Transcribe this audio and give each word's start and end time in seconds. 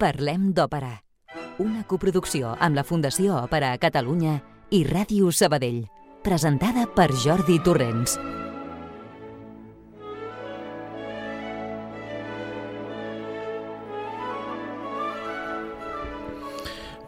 Parlem 0.00 0.46
d'Òpera, 0.56 0.94
una 1.60 1.82
coproducció 1.84 2.54
amb 2.64 2.78
la 2.78 2.86
Fundació 2.88 3.34
Òpera 3.42 3.74
a 3.74 3.80
Catalunya 3.82 4.38
i 4.72 4.80
Ràdio 4.88 5.28
Sabadell, 5.28 5.82
presentada 6.24 6.86
per 6.96 7.10
Jordi 7.12 7.58
Torrents. 7.60 8.16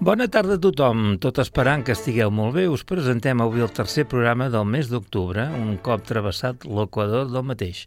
Bona 0.02 0.26
tarda 0.26 0.56
a 0.58 0.58
tothom. 0.58 1.02
Tot 1.22 1.36
esperant 1.38 1.84
que 1.86 1.94
estigueu 1.94 2.32
molt 2.34 2.56
bé, 2.56 2.64
us 2.66 2.82
presentem 2.82 3.38
avui 3.38 3.62
el 3.62 3.70
tercer 3.70 4.02
programa 4.10 4.48
del 4.50 4.64
mes 4.66 4.88
d'octubre, 4.90 5.44
un 5.54 5.76
cop 5.78 6.02
travessat 6.08 6.66
l'equador 6.66 7.28
del 7.30 7.44
mateix, 7.46 7.84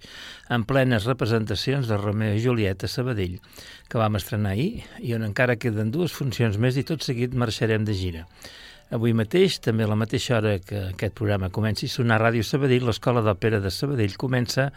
en 0.47 0.63
plenes 0.63 1.09
representacions 1.09 1.91
de 1.91 1.97
Romeo 1.99 2.37
i 2.37 2.39
Julieta 2.45 2.87
Sabadell, 2.87 3.35
que 3.91 3.99
vam 3.99 4.15
estrenar 4.15 4.53
ahir 4.55 4.85
i 5.03 5.11
on 5.17 5.27
encara 5.27 5.59
queden 5.59 5.91
dues 5.91 6.15
funcions 6.15 6.55
més 6.55 6.79
i 6.79 6.87
tot 6.87 7.03
seguit 7.03 7.35
marxarem 7.35 7.83
de 7.83 7.99
gira. 7.99 8.23
Avui 8.95 9.11
mateix, 9.17 9.59
també 9.65 9.83
a 9.83 9.91
la 9.91 9.99
mateixa 9.99 10.37
hora 10.37 10.55
que 10.63 10.85
aquest 10.93 11.19
programa 11.19 11.51
comenci 11.51 11.89
a 11.89 11.97
sonar 11.97 12.21
a 12.21 12.29
Ràdio 12.29 12.47
Sabadell, 12.47 12.85
l'Escola 12.87 13.25
d'Òpera 13.25 13.59
de 13.59 13.73
Sabadell 13.73 14.15
comença 14.15 14.69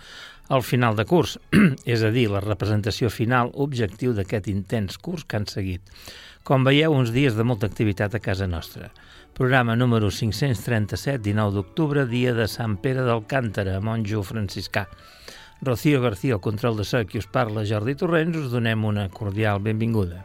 al 0.48 0.64
final 0.66 0.96
de 0.98 1.04
curs, 1.06 1.38
és 1.94 2.02
a 2.02 2.10
dir, 2.10 2.26
la 2.32 2.42
representació 2.42 3.12
final 3.14 3.52
objectiu 3.54 4.16
d'aquest 4.16 4.48
intens 4.50 4.98
curs 4.98 5.28
que 5.28 5.38
han 5.38 5.46
seguit. 5.46 5.84
Com 6.48 6.62
veieu, 6.64 6.94
uns 6.96 7.10
dies 7.12 7.34
de 7.36 7.44
molta 7.44 7.68
activitat 7.68 8.14
a 8.16 8.20
casa 8.24 8.46
nostra. 8.48 8.86
Programa 9.36 9.74
número 9.76 10.08
537, 10.08 11.20
19 11.20 11.52
d'octubre, 11.58 12.06
dia 12.08 12.32
de 12.32 12.46
Sant 12.48 12.78
Pere 12.80 13.04
d'Alcàntara, 13.04 13.74
monjo 13.84 14.22
franciscà. 14.24 14.86
Rocío 15.60 16.00
García, 16.00 16.38
el 16.38 16.40
control 16.40 16.80
de 16.80 16.88
so, 16.88 17.04
qui 17.04 17.20
us 17.20 17.28
parla, 17.28 17.66
Jordi 17.68 17.98
Torrents, 18.00 18.40
us 18.46 18.48
donem 18.48 18.88
una 18.88 19.10
cordial 19.12 19.60
benvinguda. 19.60 20.24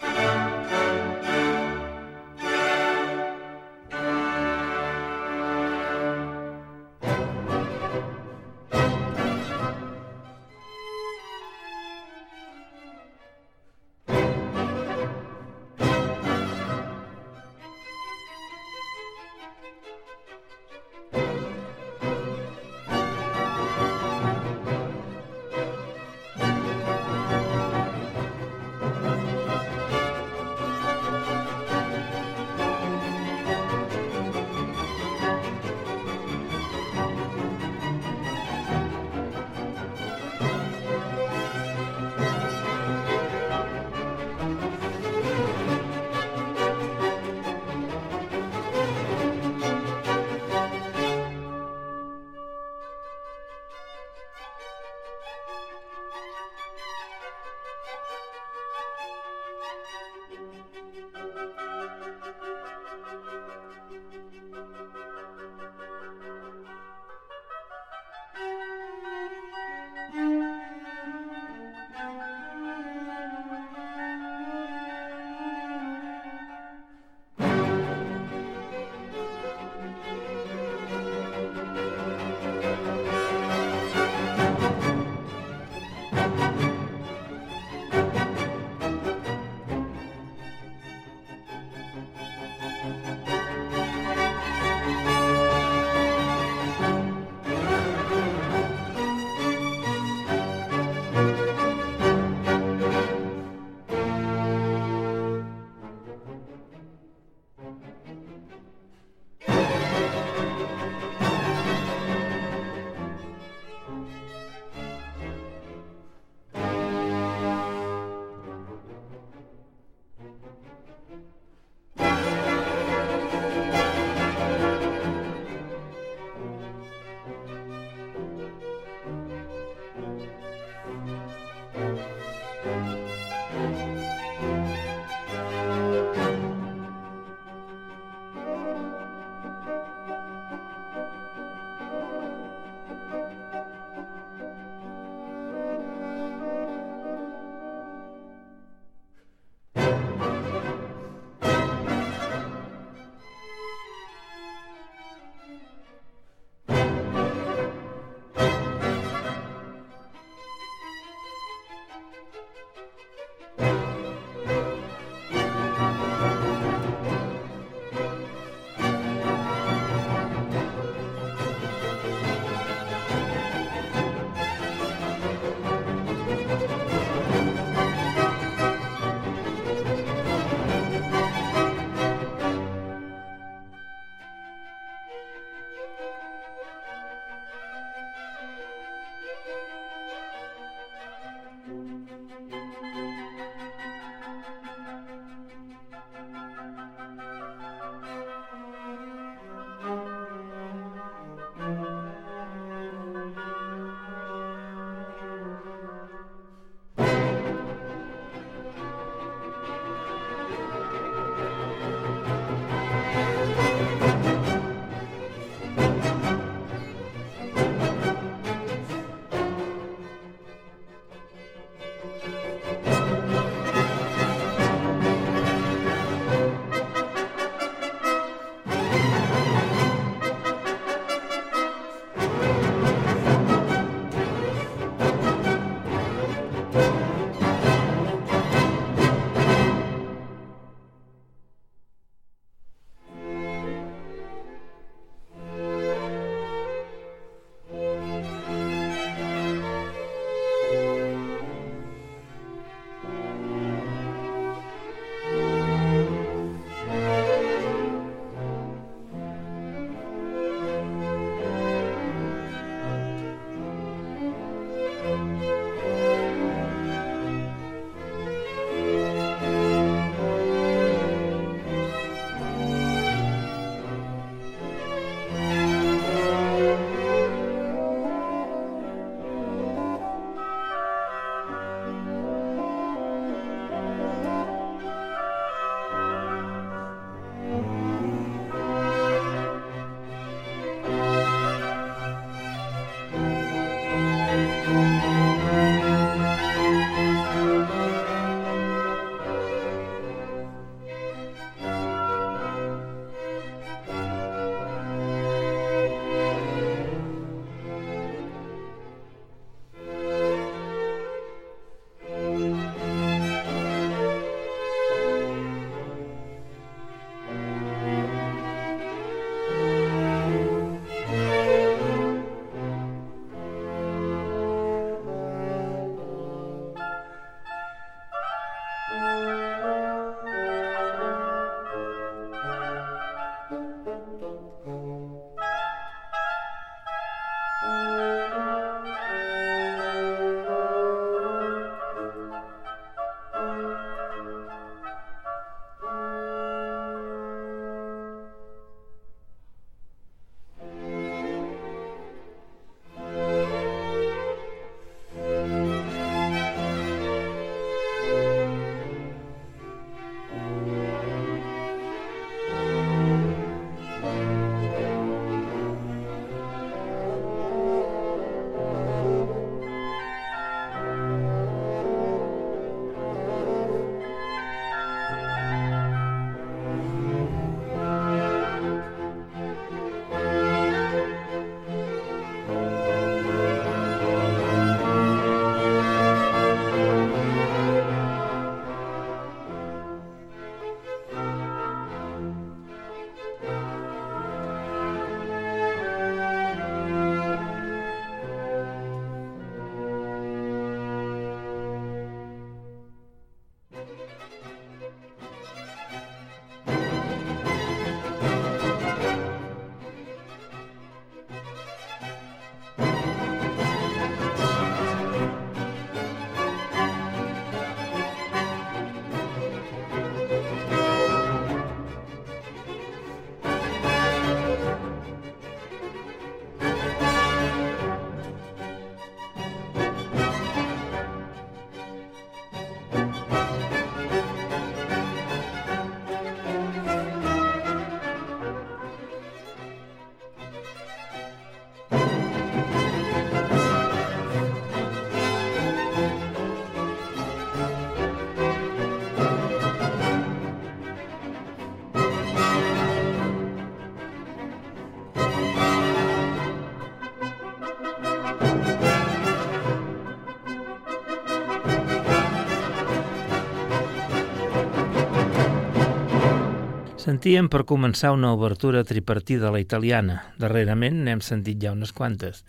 Sentíem 467.03 467.49
per 467.51 467.65
començar 467.67 468.13
una 468.15 468.29
obertura 468.31 468.85
tripartida 468.87 469.49
a 469.49 469.51
la 469.51 469.59
italiana. 469.59 470.21
Darrerament 470.39 471.01
n'hem 471.03 471.19
sentit 471.19 471.57
ja 471.59 471.73
unes 471.75 471.91
quantes. 471.91 472.45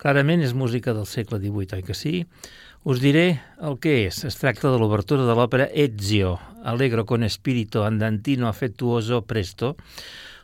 Clarament 0.00 0.40
és 0.40 0.54
música 0.56 0.94
del 0.96 1.04
segle 1.04 1.36
XVIII, 1.42 1.74
oi 1.76 1.84
que 1.84 1.96
sí? 1.98 2.12
Us 2.88 3.02
diré 3.02 3.42
el 3.60 3.76
que 3.76 3.98
és. 4.06 4.22
Es 4.24 4.40
tracta 4.40 4.70
de 4.72 4.78
l'obertura 4.80 5.26
de 5.28 5.36
l'òpera 5.36 5.68
Ezio, 5.84 6.38
Allegro 6.64 7.04
con 7.04 7.28
spirito 7.28 7.84
andantino 7.84 8.48
affettuoso 8.48 9.20
presto, 9.28 9.74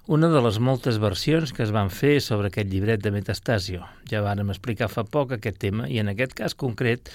una 0.04 0.28
de 0.28 0.44
les 0.44 0.60
moltes 0.60 1.00
versions 1.00 1.56
que 1.56 1.64
es 1.64 1.72
van 1.72 1.88
fer 1.88 2.20
sobre 2.20 2.52
aquest 2.52 2.68
llibret 2.68 3.00
de 3.00 3.14
Metastasio. 3.14 3.88
Ja 4.04 4.20
vàrem 4.20 4.52
explicar 4.52 4.92
fa 4.92 5.08
poc 5.08 5.32
aquest 5.32 5.62
tema 5.64 5.88
i 5.88 5.96
en 6.04 6.12
aquest 6.12 6.36
cas 6.36 6.52
concret 6.52 7.08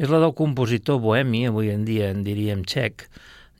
és 0.00 0.08
la 0.08 0.24
del 0.24 0.32
compositor 0.32 0.96
bohemi, 1.04 1.44
avui 1.44 1.68
en 1.76 1.84
dia 1.84 2.08
en 2.08 2.24
diríem 2.24 2.64
txec, 2.64 3.04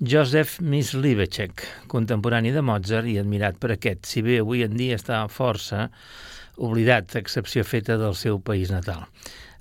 Josef 0.00 0.58
Mysliveček, 0.60 1.62
contemporani 1.86 2.50
de 2.50 2.62
Mozart 2.66 3.06
i 3.06 3.18
admirat 3.20 3.60
per 3.62 3.76
aquest, 3.76 4.08
si 4.10 4.24
bé 4.26 4.40
avui 4.42 4.64
en 4.66 4.72
dia 4.74 4.96
està 4.98 5.20
força 5.30 5.84
oblidat, 6.58 7.14
excepció 7.20 7.62
feta 7.62 7.94
del 8.00 8.16
seu 8.18 8.40
país 8.42 8.72
natal. 8.74 9.04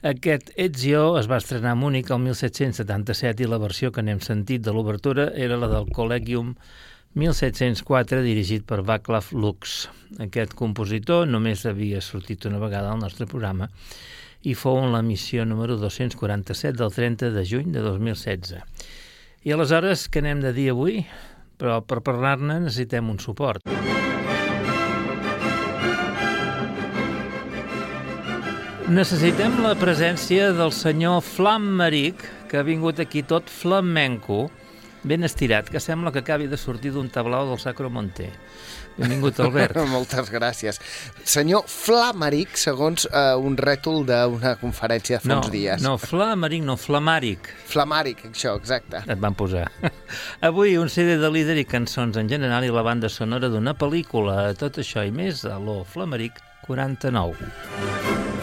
Aquest 0.02 0.50
Ezio 0.58 1.20
es 1.20 1.30
va 1.30 1.38
estrenar 1.38 1.75
a 1.75 1.78
Múnich 1.78 2.10
el 2.10 2.24
1777 2.24 3.46
i 3.46 3.52
la 3.52 3.62
versió 3.62 3.92
que 3.94 4.02
n'hem 4.02 4.24
sentit 4.25 4.66
de 4.66 4.74
l'obertura 4.74 5.30
era 5.38 5.60
la 5.62 5.70
del 5.70 5.86
Collegium 5.94 6.56
1704, 7.13 8.25
dirigit 8.25 8.66
per 8.66 8.82
Václav 8.82 9.30
Lux. 9.38 9.86
Aquest 10.18 10.58
compositor 10.58 11.30
només 11.30 11.68
havia 11.70 12.02
sortit 12.02 12.50
una 12.50 12.58
vegada 12.58 12.90
al 12.90 13.06
nostre 13.06 13.30
programa 13.30 13.70
i 14.44 14.58
fou 14.58 14.82
en 14.82 14.92
l'emissió 14.98 15.46
número 15.46 15.78
247 15.78 16.74
del 16.82 16.92
30 16.92 17.32
de 17.38 17.46
juny 17.48 17.70
de 17.72 17.86
2016. 17.86 18.58
I 19.44 19.52
aleshores, 19.52 20.06
què 20.08 20.22
n'hem 20.24 20.40
de 20.40 20.54
dir 20.56 20.70
avui? 20.72 21.02
Però 21.60 21.82
per 21.84 21.98
parlar-ne 22.00 22.62
necessitem 22.64 23.10
un 23.12 23.18
suport. 23.20 23.66
Necessitem 28.88 29.60
la 29.66 29.74
presència 29.76 30.54
del 30.56 30.72
senyor 30.72 31.20
Flammeric, 31.28 32.24
que 32.48 32.62
ha 32.62 32.64
vingut 32.64 33.04
aquí 33.04 33.26
tot 33.28 33.52
flamenco, 33.52 34.46
ben 35.04 35.28
estirat, 35.28 35.68
que 35.68 35.84
sembla 35.84 36.16
que 36.16 36.24
acabi 36.24 36.48
de 36.48 36.60
sortir 36.60 36.94
d'un 36.96 37.12
tablau 37.12 37.50
del 37.52 37.60
Sacro 37.60 37.92
Monte. 37.92 38.30
Benvingut, 38.98 39.40
Albert. 39.44 39.80
Moltes 39.94 40.30
gràcies. 40.34 40.80
Senyor 41.26 41.66
Flamaric, 41.70 42.58
segons 42.60 43.08
uh, 43.10 43.34
un 43.42 43.58
rètol 43.58 44.04
d'una 44.08 44.56
conferència 44.62 45.20
de 45.20 45.26
fa 45.26 45.32
no, 45.34 45.40
uns 45.42 45.52
dies. 45.54 45.84
No, 45.86 45.96
Flamaric, 46.02 46.64
no, 46.68 46.78
Flamàric. 46.80 47.52
Flamàric, 47.74 48.28
això, 48.32 48.56
exacte. 48.60 49.04
Et 49.08 49.20
van 49.24 49.38
posar. 49.38 49.68
Avui 50.50 50.78
un 50.82 50.92
CD 50.94 51.18
de 51.22 51.34
líder 51.34 51.58
i 51.62 51.68
cançons 51.70 52.20
en 52.22 52.32
general 52.32 52.68
i 52.68 52.74
la 52.74 52.86
banda 52.86 53.12
sonora 53.12 53.52
d'una 53.54 53.76
pel·lícula. 53.78 54.54
Tot 54.60 54.82
això 54.84 55.06
i 55.08 55.14
més 55.16 55.46
a 55.50 55.58
l'O 55.62 55.82
Flamaric 55.90 56.42
49. 56.68 58.43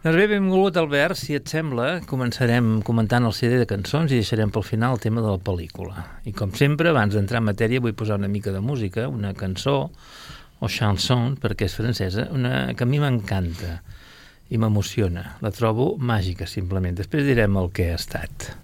Doncs 0.00 0.16
bé, 0.16 0.30
benvolgut 0.30 0.78
Albert, 0.80 1.18
si 1.20 1.34
et 1.36 1.50
sembla, 1.52 1.98
començarem 2.08 2.78
comentant 2.88 3.26
el 3.28 3.34
CD 3.36 3.58
de 3.60 3.66
cançons 3.68 4.08
i 4.08 4.16
deixarem 4.22 4.48
pel 4.48 4.64
final 4.64 4.96
el 4.96 5.02
tema 5.02 5.20
de 5.20 5.28
la 5.28 5.42
pel·lícula. 5.44 6.06
I 6.24 6.32
com 6.32 6.54
sempre, 6.56 6.88
abans 6.88 7.12
d'entrar 7.12 7.42
en 7.42 7.50
matèria, 7.50 7.82
vull 7.84 7.92
posar 7.92 8.16
una 8.16 8.30
mica 8.32 8.48
de 8.54 8.64
música, 8.64 9.04
una 9.12 9.34
cançó, 9.36 9.90
o 10.56 10.72
chanson, 10.72 11.36
perquè 11.42 11.68
és 11.68 11.76
francesa, 11.76 12.30
una 12.32 12.70
que 12.72 12.88
a 12.88 12.88
mi 12.88 12.96
m'encanta 13.02 13.82
i 14.48 14.56
m'emociona. 14.56 15.34
La 15.44 15.52
trobo 15.52 15.92
màgica, 16.00 16.48
simplement. 16.48 16.96
Després 16.96 17.28
direm 17.28 17.60
el 17.60 17.68
que 17.68 17.92
ha 17.92 18.00
estat. 18.00 18.54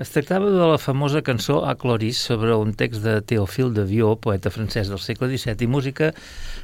Es 0.00 0.08
tractava 0.14 0.48
de 0.48 0.64
la 0.64 0.78
famosa 0.80 1.20
cançó 1.20 1.58
A 1.68 1.74
Cloris 1.76 2.16
sobre 2.16 2.54
un 2.56 2.70
text 2.72 3.02
de 3.04 3.18
Théophile 3.20 3.74
de 3.76 3.82
Viau, 3.84 4.14
poeta 4.16 4.48
francès 4.48 4.88
del 4.88 5.02
segle 5.04 5.28
XVII, 5.28 5.66
i 5.66 5.68
música 5.68 6.08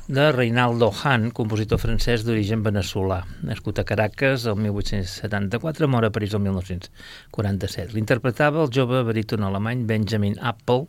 de 0.09 0.25
Reinaldo 0.33 0.89
Hahn, 0.89 1.27
compositor 1.37 1.83
francès 1.83 2.25
d'origen 2.25 2.65
veneçolà. 2.65 3.21
Nascut 3.45 3.83
a 3.83 3.85
Caracas 3.85 4.49
el 4.49 4.57
1874, 4.65 5.85
mor 5.85 6.09
a 6.09 6.13
París 6.17 6.33
el 6.33 6.47
1947. 6.47 7.93
L'interpretava 7.93 8.65
el 8.65 8.73
jove 8.73 9.05
baríton 9.05 9.45
alemany 9.45 9.85
Benjamin 9.85 10.41
Apple, 10.41 10.89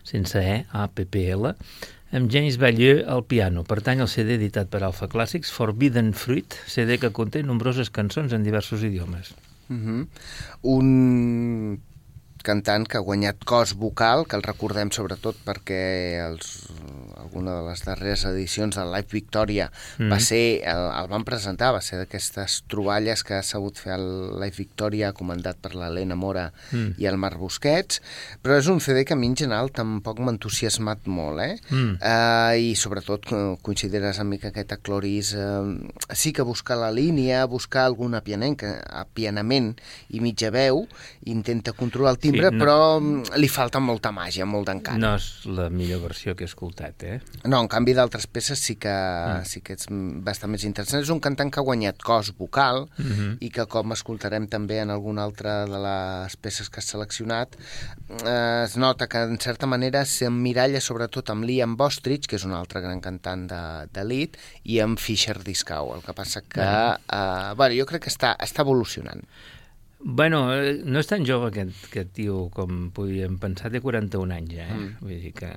sense 0.00 0.40
E, 0.40 0.58
A-P-P-L, 0.72 1.52
amb 2.16 2.32
James 2.32 2.56
Bayeux 2.56 3.04
al 3.04 3.26
piano. 3.28 3.68
Pertany 3.68 4.00
al 4.00 4.08
CD 4.08 4.40
editat 4.40 4.72
per 4.72 4.80
Alpha 4.80 5.12
Classics, 5.12 5.52
Forbidden 5.52 6.14
Fruit, 6.16 6.56
CD 6.64 6.96
que 6.96 7.12
conté 7.12 7.44
nombroses 7.44 7.92
cançons 7.92 8.32
en 8.32 8.48
diversos 8.48 8.80
idiomes. 8.80 9.36
Uh 9.72 9.80
-huh. 9.84 10.06
Un 10.76 11.82
cantant 12.42 12.86
que 12.88 12.98
ha 12.98 13.06
guanyat 13.06 13.44
cos 13.48 13.74
vocal, 13.78 14.26
que 14.26 14.36
el 14.36 14.42
recordem 14.42 14.90
sobretot 14.90 15.38
perquè 15.46 15.82
els, 16.26 16.48
alguna 17.32 17.56
de 17.56 17.68
les 17.70 17.82
darreres 17.84 18.24
edicions 18.28 18.76
del 18.76 18.92
Live 18.92 19.08
Victoria 19.10 19.70
mm. 19.98 20.10
va 20.12 20.18
ser, 20.20 20.60
el, 20.68 20.84
el 20.92 21.08
van 21.08 21.24
presentar, 21.24 21.72
va 21.72 21.80
ser 21.80 22.02
d'aquestes 22.02 22.60
troballes 22.68 23.24
que 23.24 23.38
ha 23.38 23.42
sabut 23.46 23.80
fer 23.80 23.94
el 23.96 24.36
Live 24.36 24.58
Victoria 24.58 25.12
comandat 25.16 25.58
per 25.62 25.72
l'Helena 25.74 26.16
Mora 26.18 26.50
mm. 26.52 27.00
i 27.00 27.08
el 27.08 27.16
Marc 27.16 27.40
Busquets, 27.40 28.02
però 28.44 28.58
és 28.60 28.68
un 28.68 28.82
CD 28.84 29.06
que 29.08 29.16
a 29.16 29.18
mi 29.18 29.30
en 29.32 29.36
general 29.38 29.72
tampoc 29.72 30.20
m'ha 30.20 30.34
entusiasmat 30.36 31.08
molt, 31.08 31.40
eh? 31.40 31.56
Mm. 31.70 31.96
Uh, 31.96 32.52
I 32.60 32.74
sobretot 32.76 33.30
consideres 33.64 34.20
a 34.20 34.28
mi 34.28 34.38
que 34.42 34.52
aquest 34.52 34.76
Acloris 34.76 35.32
uh, 35.38 35.64
sí 36.12 36.34
que 36.36 36.44
busca 36.44 36.76
la 36.76 36.92
línia, 36.92 37.46
busca 37.48 37.86
algun 37.86 38.14
apianament 38.18 39.72
i 40.12 40.20
mitja 40.20 40.52
veu, 40.52 40.84
intenta 41.32 41.72
controlar 41.72 42.16
el 42.16 42.20
timbre, 42.22 42.50
sí, 42.50 42.56
no, 42.56 42.60
però 42.60 42.78
mm, 43.00 43.38
li 43.40 43.48
falta 43.48 43.80
molta 43.80 44.12
màgia, 44.12 44.44
molt 44.48 44.68
d'encant. 44.68 45.00
No 45.00 45.14
és 45.16 45.32
la 45.48 45.70
millor 45.72 46.04
versió 46.04 46.36
que 46.36 46.44
he 46.44 46.50
escoltat, 46.50 47.06
eh? 47.08 47.21
No, 47.42 47.58
en 47.58 47.66
canvi 47.66 47.90
d'altres 47.96 48.28
peces 48.30 48.60
sí 48.62 48.76
que, 48.78 48.92
mm. 48.92 49.46
sí 49.50 49.62
que 49.66 49.74
és 49.74 49.88
bastant 50.22 50.52
més 50.52 50.62
interessant. 50.68 51.02
És 51.02 51.10
un 51.10 51.18
cantant 51.22 51.50
que 51.50 51.58
ha 51.58 51.66
guanyat 51.66 51.98
cos 52.02 52.30
vocal 52.38 52.86
mm 52.86 53.10
-hmm. 53.10 53.32
i 53.40 53.50
que, 53.50 53.66
com 53.66 53.92
escoltarem 53.92 54.46
també 54.46 54.78
en 54.78 54.90
alguna 54.90 55.24
altra 55.24 55.66
de 55.66 55.78
les 55.86 56.36
peces 56.36 56.70
que 56.70 56.78
has 56.78 56.86
seleccionat, 56.86 57.56
eh, 58.24 58.62
es 58.64 58.76
nota 58.76 59.08
que, 59.08 59.18
en 59.18 59.38
certa 59.38 59.66
manera, 59.66 60.04
s'emmiralla 60.04 60.80
sobretot 60.80 61.30
amb 61.30 61.44
Liam 61.44 61.76
Bostridge, 61.76 62.28
que 62.28 62.36
és 62.36 62.44
un 62.44 62.52
altre 62.52 62.80
gran 62.80 63.00
cantant 63.00 63.48
d'elit, 63.92 64.32
de, 64.32 64.38
i 64.64 64.78
amb 64.80 64.98
Fisher 64.98 65.42
Discau. 65.42 65.94
El 65.94 66.02
que 66.02 66.12
passa 66.12 66.42
que, 66.42 66.62
eh, 66.62 67.54
bueno, 67.56 67.74
jo 67.74 67.86
crec 67.86 68.02
que 68.02 68.10
està, 68.10 68.36
està 68.38 68.62
evolucionant. 68.62 69.22
Bueno, 70.04 70.52
eh, 70.54 70.80
no 70.84 70.98
és 70.98 71.06
tan 71.06 71.24
jove 71.24 71.48
aquest, 71.48 71.86
aquest 71.86 72.12
tio 72.12 72.48
com 72.50 72.90
podíem 72.90 73.38
pensar, 73.38 73.70
té 73.70 73.80
41 73.80 74.34
anys 74.34 74.54
ja, 74.54 74.66
eh? 74.66 74.74
Mm. 74.74 74.96
Vull 75.00 75.20
dir 75.20 75.32
que 75.32 75.50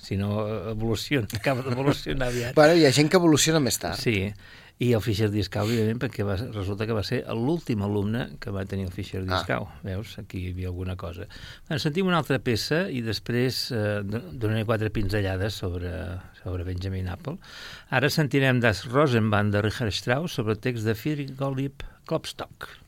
si 0.00 0.16
no 0.20 0.46
evoluciona, 0.72 1.28
acaba 1.40 1.66
d'evolucionar 1.66 2.30
aviat. 2.32 2.56
bueno, 2.56 2.78
hi 2.78 2.88
ha 2.88 2.94
gent 2.96 3.12
que 3.12 3.20
evoluciona 3.20 3.60
més 3.62 3.78
tard. 3.82 4.00
Sí, 4.00 4.32
i 4.80 4.94
el 4.96 5.02
Fischer 5.04 5.28
Discau, 5.28 5.68
evidentment, 5.68 5.98
perquè 6.00 6.24
va, 6.24 6.38
resulta 6.40 6.86
que 6.88 6.94
va 6.96 7.02
ser 7.04 7.18
l'últim 7.36 7.82
alumne 7.84 8.30
que 8.40 8.52
va 8.54 8.64
tenir 8.64 8.86
el 8.88 8.94
Fischer 8.94 9.20
Discau. 9.26 9.66
Ah. 9.68 9.80
Veus? 9.84 10.14
Aquí 10.22 10.40
hi 10.40 10.54
havia 10.54 10.70
alguna 10.72 10.96
cosa. 10.96 11.28
Bueno, 11.68 11.82
sentim 11.84 12.08
una 12.08 12.16
altra 12.22 12.40
peça 12.40 12.86
i 12.88 13.04
després 13.04 13.66
eh, 13.76 14.00
donaré 14.00 14.64
quatre 14.64 14.88
pinzellades 14.96 15.60
sobre, 15.60 15.92
sobre 16.40 16.64
Benjamin 16.64 17.12
Apple. 17.12 17.36
Ara 17.92 18.08
sentirem 18.08 18.64
Das 18.64 18.86
Rosenband 18.88 19.52
de 19.52 19.66
Richard 19.68 19.92
Strauss 19.92 20.40
sobre 20.40 20.56
el 20.56 20.64
text 20.64 20.88
de 20.88 20.96
Friedrich 20.96 21.36
Gottlieb 21.36 21.84
Klopstock. 22.08 22.79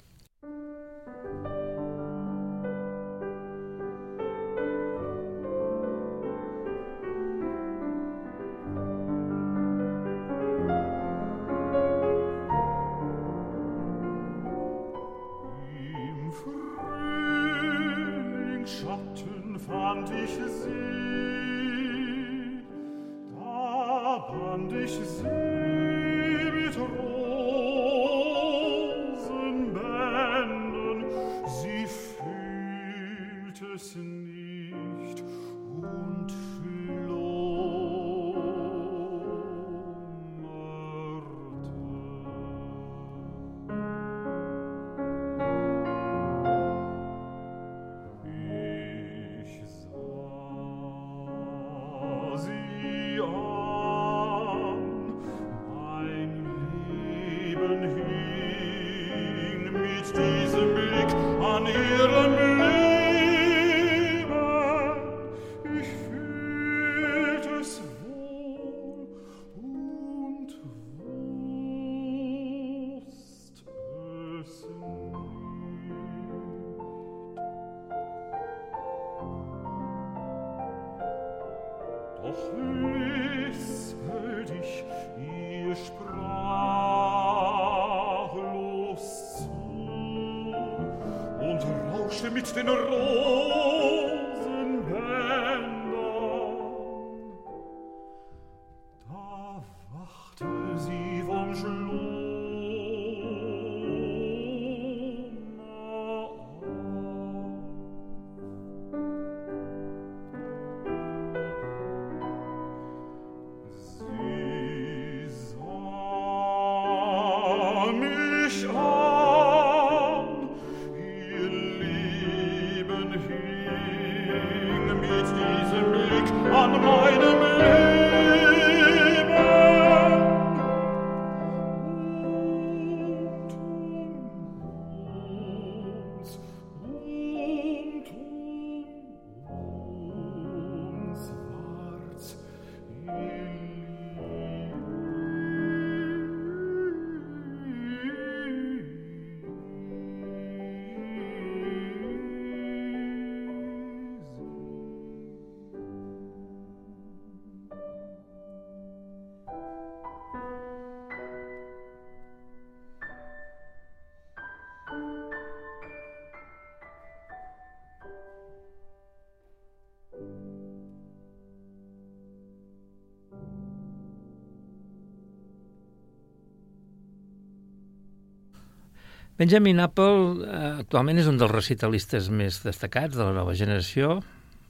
Benjamin 179.42 179.80
Apple 179.82 180.46
eh, 180.46 180.58
actualment 180.84 181.18
és 181.18 181.26
un 181.26 181.38
dels 181.40 181.50
recitalistes 181.50 182.28
més 182.30 182.60
destacats 182.62 183.16
de 183.16 183.24
la 183.26 183.32
nova 183.34 183.56
generació. 183.58 184.20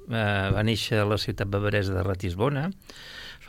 Eh, 0.08 0.48
va 0.54 0.62
néixer 0.64 1.02
a 1.02 1.08
la 1.10 1.18
ciutat 1.20 1.50
bavaresa 1.52 1.92
de 1.92 2.04
Ratisbona, 2.06 2.70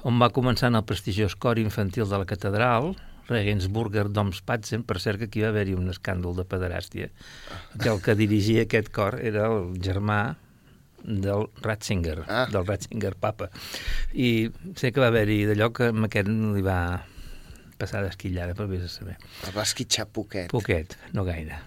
on 0.03 0.19
va 0.19 0.33
començar 0.35 0.67
en 0.67 0.75
el 0.81 0.83
prestigiós 0.83 1.37
cor 1.39 1.61
infantil 1.61 2.09
de 2.09 2.19
la 2.19 2.27
catedral, 2.27 2.91
Regensburger 3.29 4.09
Domspatzen, 4.11 4.83
per 4.83 4.99
cert 4.99 5.21
que 5.21 5.29
aquí 5.29 5.45
va 5.45 5.53
haver-hi 5.53 5.77
un 5.79 5.87
escàndol 5.93 6.35
de 6.35 6.43
pederàstia, 6.43 7.07
que 7.79 7.93
el 7.93 8.03
que 8.03 8.17
dirigia 8.19 8.67
aquest 8.67 8.91
cor 8.91 9.15
era 9.23 9.47
el 9.47 9.79
germà 9.79 10.35
del 11.03 11.47
Ratzinger, 11.63 12.19
ah. 12.27 12.45
del 12.51 12.67
Ratzinger 12.67 13.15
papa. 13.15 13.47
I 14.11 14.51
sé 14.75 14.91
que 14.91 14.99
va 14.99 15.07
haver-hi 15.13 15.45
d'allò 15.47 15.71
que 15.71 15.93
amb 15.95 16.11
aquest 16.11 16.27
li 16.27 16.67
va 16.67 16.81
passar 17.83 18.01
d'esquillada, 18.05 18.57
però 18.57 18.71
vés 18.71 18.87
a 18.87 18.91
saber. 18.91 19.19
El 19.45 19.55
va 19.55 19.67
esquitxar 19.67 20.07
poquet. 20.15 20.49
Poquet, 20.55 20.97
no 21.13 21.27
gaire. 21.27 21.61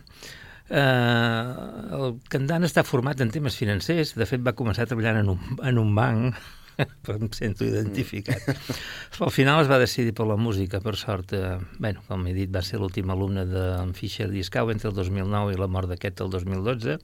Uh, 0.67 1.95
el 1.95 2.15
cantant 2.33 2.67
està 2.67 2.83
format 2.83 3.21
en 3.23 3.31
temes 3.31 3.55
financers, 3.55 4.17
de 4.19 4.27
fet 4.27 4.43
va 4.43 4.57
començar 4.59 4.89
treballant 4.91 5.21
en 5.21 5.35
un, 5.37 5.59
en 5.63 5.79
un 5.79 5.93
banc, 5.95 6.41
però 7.07 7.21
em 7.21 7.31
sento 7.37 7.65
identificat. 7.65 8.43
Al 9.23 9.33
final 9.33 9.63
es 9.63 9.71
va 9.71 9.81
decidir 9.81 10.15
per 10.17 10.27
la 10.29 10.37
música, 10.37 10.81
per 10.83 10.97
sort. 10.99 11.33
Eh, 11.37 11.57
bueno, 11.79 12.03
com 12.09 12.27
he 12.27 12.35
dit, 12.37 12.51
va 12.53 12.65
ser 12.67 12.81
l'últim 12.83 13.11
alumne 13.15 13.47
d'en 13.49 13.95
Fischer 13.97 14.29
Discau 14.33 14.73
entre 14.75 14.91
el 14.91 14.97
2009 14.99 15.55
i 15.55 15.61
la 15.61 15.71
mort 15.71 15.93
d'aquest 15.93 16.25
el 16.27 16.33
2012 16.35 16.99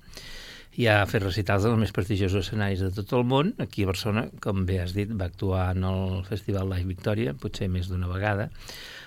i 0.81 0.87
ha 0.88 1.03
fet 1.05 1.20
recitals 1.20 1.66
en 1.66 1.75
els 1.75 1.83
més 1.83 1.92
prestigiosos 1.92 2.46
escenaris 2.46 2.81
de 2.81 2.88
tot 2.96 3.11
el 3.18 3.27
món. 3.29 3.53
Aquí 3.61 3.85
a 3.85 3.90
Barcelona, 3.90 4.27
com 4.40 4.64
bé 4.68 4.79
has 4.81 4.94
dit, 4.96 5.11
va 5.12 5.29
actuar 5.29 5.66
en 5.77 5.85
el 5.85 6.22
Festival 6.29 6.70
Live 6.72 6.88
Victòria, 6.88 7.35
potser 7.37 7.68
més 7.68 7.90
d'una 7.92 8.09
vegada, 8.09 8.48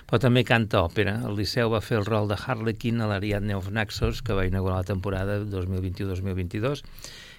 però 0.06 0.20
també 0.22 0.44
canta 0.46 0.82
òpera. 0.86 1.18
El 1.26 1.36
Liceu 1.38 1.70
va 1.72 1.82
fer 1.84 1.98
el 2.00 2.06
rol 2.06 2.30
de 2.30 2.38
Harlequin 2.38 3.02
a 3.02 3.08
l'Ariadne 3.10 3.56
of 3.58 3.70
Naxos, 3.74 4.22
que 4.22 4.36
va 4.38 4.46
inaugurar 4.46 4.82
la 4.82 4.90
temporada 4.90 5.38
2021-2022, 5.42 6.84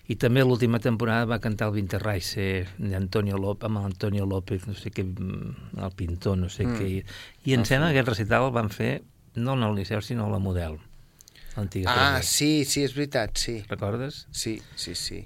i 0.07 0.15
també 0.15 0.43
l'última 0.43 0.79
temporada 0.79 1.27
va 1.27 1.39
cantar 1.43 1.67
el 1.67 1.79
Winterreise 1.79 2.65
d'Antonio 2.77 3.39
López, 3.39 3.67
amb 3.67 3.81
l'Antonio 3.83 4.27
López, 4.27 4.67
no 4.67 4.75
sé 4.75 4.91
què, 4.95 5.03
el 5.03 5.95
pintor, 5.99 6.37
no 6.43 6.51
sé 6.51 6.67
mm. 6.67 6.77
què. 6.79 6.91
I 7.47 7.55
em 7.57 7.63
ah, 7.63 7.67
sembla 7.67 7.91
que 7.91 7.99
aquest 7.99 8.13
recital 8.15 8.47
el 8.47 8.53
van 8.55 8.71
fer 8.71 8.91
no 9.37 9.55
en 9.57 9.63
el 9.67 9.75
Liceu, 9.77 10.01
sinó 10.01 10.27
a 10.27 10.35
la 10.35 10.39
Model 10.43 10.79
l'antiga 11.57 11.91
Ah, 11.91 12.17
presó. 12.17 12.29
sí, 12.29 12.65
sí, 12.65 12.83
és 12.83 12.93
veritat, 12.95 13.37
sí. 13.37 13.63
Recordes? 13.69 14.27
Sí, 14.31 14.61
sí, 14.75 14.95
sí. 14.95 15.25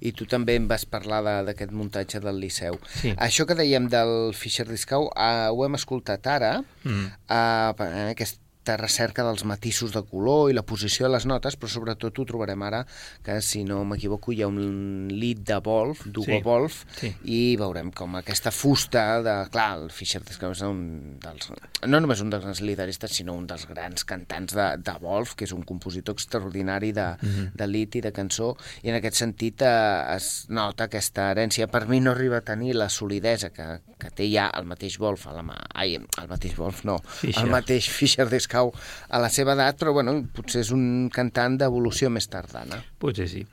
I 0.00 0.12
tu 0.16 0.26
també 0.30 0.56
em 0.58 0.68
vas 0.70 0.84
parlar 0.88 1.22
d'aquest 1.46 1.72
muntatge 1.74 2.20
del 2.22 2.38
Liceu. 2.42 2.78
Sí. 3.00 3.14
Això 3.18 3.46
que 3.48 3.56
dèiem 3.58 3.88
del 3.92 4.34
Fischer 4.36 4.68
Discau, 4.68 5.08
uh, 5.10 5.48
ho 5.50 5.64
hem 5.66 5.78
escoltat 5.78 6.26
ara, 6.30 6.52
mm. 6.84 7.08
uh, 7.28 7.88
en 7.88 8.12
aquest 8.12 8.40
aquesta 8.68 8.76
recerca 8.76 9.24
dels 9.24 9.44
matisos 9.48 9.94
de 9.94 10.02
color 10.04 10.50
i 10.50 10.54
la 10.56 10.64
posició 10.66 11.06
de 11.06 11.12
les 11.14 11.24
notes, 11.28 11.56
però 11.56 11.70
sobretot 11.72 12.18
ho 12.20 12.24
trobarem 12.28 12.60
ara 12.66 12.82
que, 13.24 13.38
si 13.40 13.62
no 13.64 13.80
m'equivoco, 13.88 14.34
hi 14.34 14.42
ha 14.44 14.48
un 14.50 15.08
lit 15.08 15.40
de 15.48 15.56
Wolf, 15.64 16.04
d'Hugo 16.04 16.36
sí. 16.36 16.40
Wolf, 16.44 16.76
sí. 16.98 17.10
i 17.24 17.40
veurem 17.56 17.88
com 17.96 18.18
aquesta 18.18 18.52
fusta 18.52 19.22
de... 19.24 19.36
Clar, 19.54 19.70
el 19.78 19.88
Fischer 19.94 20.20
és 20.20 20.62
un 20.66 20.82
dels... 21.22 21.48
No 21.88 22.00
només 22.02 22.20
un 22.20 22.32
dels 22.34 22.60
lideristes, 22.60 23.14
sinó 23.16 23.38
un 23.38 23.46
dels 23.48 23.64
grans 23.70 24.04
cantants 24.04 24.56
de, 24.58 24.68
de 24.84 24.96
Wolf, 25.00 25.32
que 25.38 25.48
és 25.48 25.54
un 25.56 25.64
compositor 25.64 26.18
extraordinari 26.18 26.92
de, 26.92 27.08
mm 27.16 27.28
-hmm. 27.28 27.52
de 27.54 27.66
lit 27.66 27.96
i 27.96 28.04
de 28.04 28.12
cançó, 28.12 28.54
i 28.82 28.90
en 28.90 28.96
aquest 29.00 29.16
sentit 29.16 29.62
eh, 29.62 30.16
es 30.16 30.46
nota 30.48 30.84
aquesta 30.84 31.30
herència. 31.32 31.68
Per 31.68 31.86
mi 31.88 32.00
no 32.00 32.10
arriba 32.10 32.38
a 32.38 32.44
tenir 32.44 32.74
la 32.74 32.88
solidesa 32.88 33.50
que, 33.50 33.80
que 33.98 34.10
té 34.10 34.28
ja 34.28 34.50
el 34.54 34.66
mateix 34.66 34.98
Wolf 34.98 35.26
a 35.26 35.32
la 35.32 35.42
mà... 35.42 35.56
Ai, 35.74 35.94
el 35.94 36.28
mateix 36.28 36.56
Wolf, 36.56 36.84
no. 36.84 36.98
Fischer. 36.98 37.44
El 37.44 37.50
mateix 37.50 37.88
Fischer 37.88 38.28
Discount 38.28 38.57
cau 38.58 38.74
a 39.08 39.22
la 39.22 39.30
seva 39.32 39.56
edat, 39.56 39.78
però 39.80 39.94
bueno, 39.96 40.18
potser 40.34 40.66
és 40.66 40.74
un 40.74 41.08
cantant 41.14 41.56
d'evolució 41.62 42.10
més 42.12 42.28
tardana. 42.30 42.82
Potser 43.00 43.30
sí. 43.30 43.46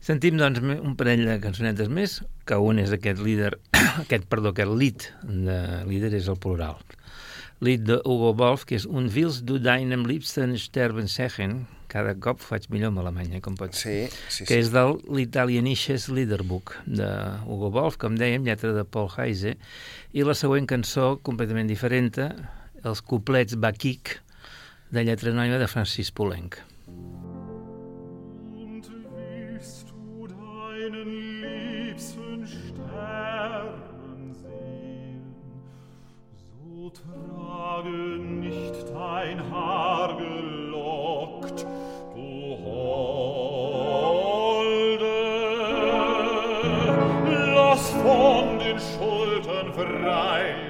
Sentim, 0.00 0.38
doncs, 0.40 0.62
un 0.64 0.94
parell 0.96 1.26
de 1.28 1.36
cançonetes 1.42 1.90
més, 1.92 2.20
que 2.48 2.56
un 2.56 2.80
és 2.80 2.92
aquest 2.96 3.20
líder, 3.20 3.52
aquest, 4.04 4.24
perdó, 4.32 4.54
aquest 4.54 4.72
lead, 4.72 5.10
de 5.28 5.58
líder 5.90 6.14
és 6.16 6.30
el 6.32 6.40
plural. 6.40 6.80
Lead 7.60 7.84
de 7.84 7.98
Hugo 8.08 8.30
Wolf, 8.32 8.64
que 8.64 8.78
és 8.78 8.86
Un 8.88 9.10
Wils 9.12 9.42
du 9.44 9.58
deinem 9.60 10.06
liebsten 10.08 10.54
sterben 10.56 11.10
segen, 11.12 11.66
cada 11.92 12.14
cop 12.16 12.40
faig 12.40 12.70
millor 12.72 12.94
amb 12.94 13.02
Alemanya, 13.02 13.42
com 13.44 13.58
pot 13.58 13.76
ser, 13.76 14.08
sí, 14.08 14.22
sí, 14.38 14.46
que 14.48 14.54
sí. 14.54 14.62
és 14.62 14.70
del 14.72 14.96
l'Italienisches 15.12 16.06
Liederbuch 16.08 16.72
de 16.86 17.10
Hugo 17.44 17.68
Wolf, 17.74 17.98
com 18.00 18.16
dèiem, 18.16 18.46
lletra 18.48 18.72
de 18.72 18.86
Paul 18.88 19.10
Heise, 19.18 19.58
i 20.16 20.24
la 20.24 20.38
següent 20.38 20.70
cançó, 20.70 21.18
completament 21.26 21.68
diferent, 21.68 22.14
els 22.88 23.04
couplets 23.04 23.60
Bakik, 23.60 24.16
de 24.90 25.04
lletra 25.06 25.30
anònima 25.30 25.58
de 25.58 25.68
Francis 25.70 26.10
Poulenc. 26.10 26.56
Und 28.58 28.84
wirst 29.14 29.86
du 29.90 30.26
deinen 30.26 31.10
liebsten 31.42 32.46
sterben 32.46 34.34
sehen, 34.34 35.34
so 36.34 36.90
trage 36.90 38.18
nicht 38.18 38.74
dein 38.90 39.38
Haar 39.50 40.16
gelockt, 40.16 41.64
du 42.14 42.58
Holde, 42.64 43.58
lass 47.54 47.90
von 47.90 48.58
den 48.58 48.78
Schultern 48.80 49.72
frei 49.72 50.69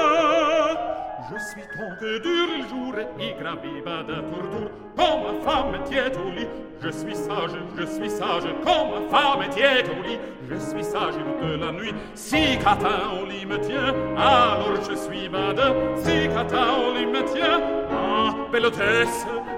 Ton 1.51 1.95
que 1.99 2.19
dure 2.19 2.47
le 2.57 2.69
jour 2.69 2.93
et 3.19 3.33
gravé 3.41 3.81
bas 3.83 4.03
de 4.03 4.21
tour 4.21 4.71
Comme 4.95 5.21
ma 5.23 5.51
femme 5.51 5.83
tiède 5.83 6.15
au 6.15 6.29
lit, 6.31 6.47
je 6.81 6.89
suis 6.89 7.13
sage, 7.13 7.51
je 7.77 7.85
suis 7.85 8.09
sage. 8.09 8.43
Comme 8.63 8.91
ma 8.91 9.09
femme 9.09 9.49
tiède 9.49 9.89
au 9.89 10.07
lit, 10.07 10.17
je 10.49 10.55
suis 10.55 10.83
sage 10.83 11.15
toute 11.15 11.59
la 11.59 11.73
nuit. 11.73 11.93
Si 12.15 12.57
catin 12.57 13.19
au 13.21 13.25
lit 13.25 13.45
me 13.45 13.57
tient, 13.57 13.93
alors 14.15 14.81
je 14.89 14.95
suis 14.95 15.27
bade. 15.27 15.61
Si 15.97 16.29
catin 16.29 16.67
au 16.87 16.93
lit 16.97 17.05
me 17.05 17.21
tient, 17.33 17.59
ah, 17.91 18.33
belle 18.49 18.71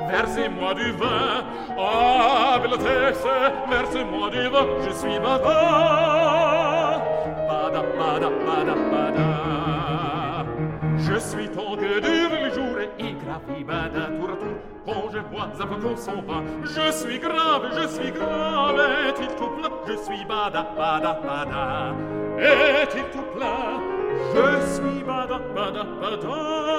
versez-moi 0.10 0.73
du 0.73 0.91
vin. 0.93 1.43
Ah, 1.77 2.60
belle 2.60 2.79
versez-moi 3.69 4.29
du 4.32 4.47
vin, 4.47 4.67
je 4.84 4.93
suis 4.95 5.19
bada. 5.19 7.03
Bada, 7.47 7.84
bada, 7.99 8.29
bada, 8.29 8.75
bada. 8.89 9.33
Je 11.05 11.19
suis 11.19 11.49
tant 11.49 11.75
que 11.75 11.99
dure 11.99 12.29
les 12.31 12.51
jours 12.53 12.79
et 12.79 13.13
gravi 13.23 13.63
bada 13.63 14.07
tour 14.17 14.29
à. 14.29 14.35
Quand 14.85 15.09
je 15.11 15.19
vois 15.19 15.49
un 15.59 15.67
peu 15.67 15.75
qu'on 15.81 15.97
s'en 15.97 16.21
va, 16.21 16.41
je 16.63 16.91
suis 16.91 17.19
grave, 17.19 17.63
je 17.77 17.87
suis 17.87 18.11
grave, 18.11 18.79
est-il 19.07 19.27
tout 19.35 19.47
plein 19.47 19.69
Je 19.85 19.95
suis 19.97 20.25
bada, 20.25 20.65
bada, 20.77 21.19
bada. 21.21 21.93
Est-il 22.37 23.03
tout 23.11 23.27
plein 23.35 23.81
Je 24.33 24.73
suis 24.73 25.03
bada, 25.03 25.39
bada, 25.53 25.83
bada. 26.01 26.73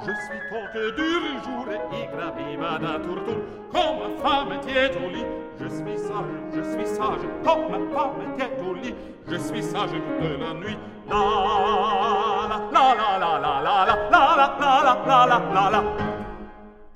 Je 0.00 0.12
suis 0.12 0.40
tant 0.50 0.66
que 0.72 0.96
dure 0.96 1.22
le 1.26 1.42
jour 1.44 1.66
et 1.70 2.16
gravi 2.16 2.56
bada 2.56 2.98
tour. 3.04 3.18
Quand 3.72 3.98
ma 4.00 4.22
femme 4.22 4.52
est 4.68 4.96
au 4.96 5.10
lit, 5.10 5.26
je 5.60 5.68
suis 5.68 5.98
sage, 5.98 6.36
je 6.54 6.62
suis 6.72 6.86
sage. 6.86 7.20
Quand 7.44 7.68
ma 7.68 7.78
femme 7.94 8.34
est 8.38 8.68
au 8.68 8.74
lit, 8.74 8.94
je 9.30 9.36
suis 9.36 9.62
sage 9.62 9.90
toute 9.90 10.40
la 10.40 10.54
nuit. 10.54 10.78
La 11.08 11.16
la 11.16 12.14
la 12.70 12.94
la 12.96 13.18
la 13.18 13.40
la 13.40 13.60
la 13.62 13.84
la 13.86 13.96
la 14.10 14.48
la 14.58 14.94
la 15.06 15.26
la 15.26 15.38
la 15.54 15.70
la 15.70 16.06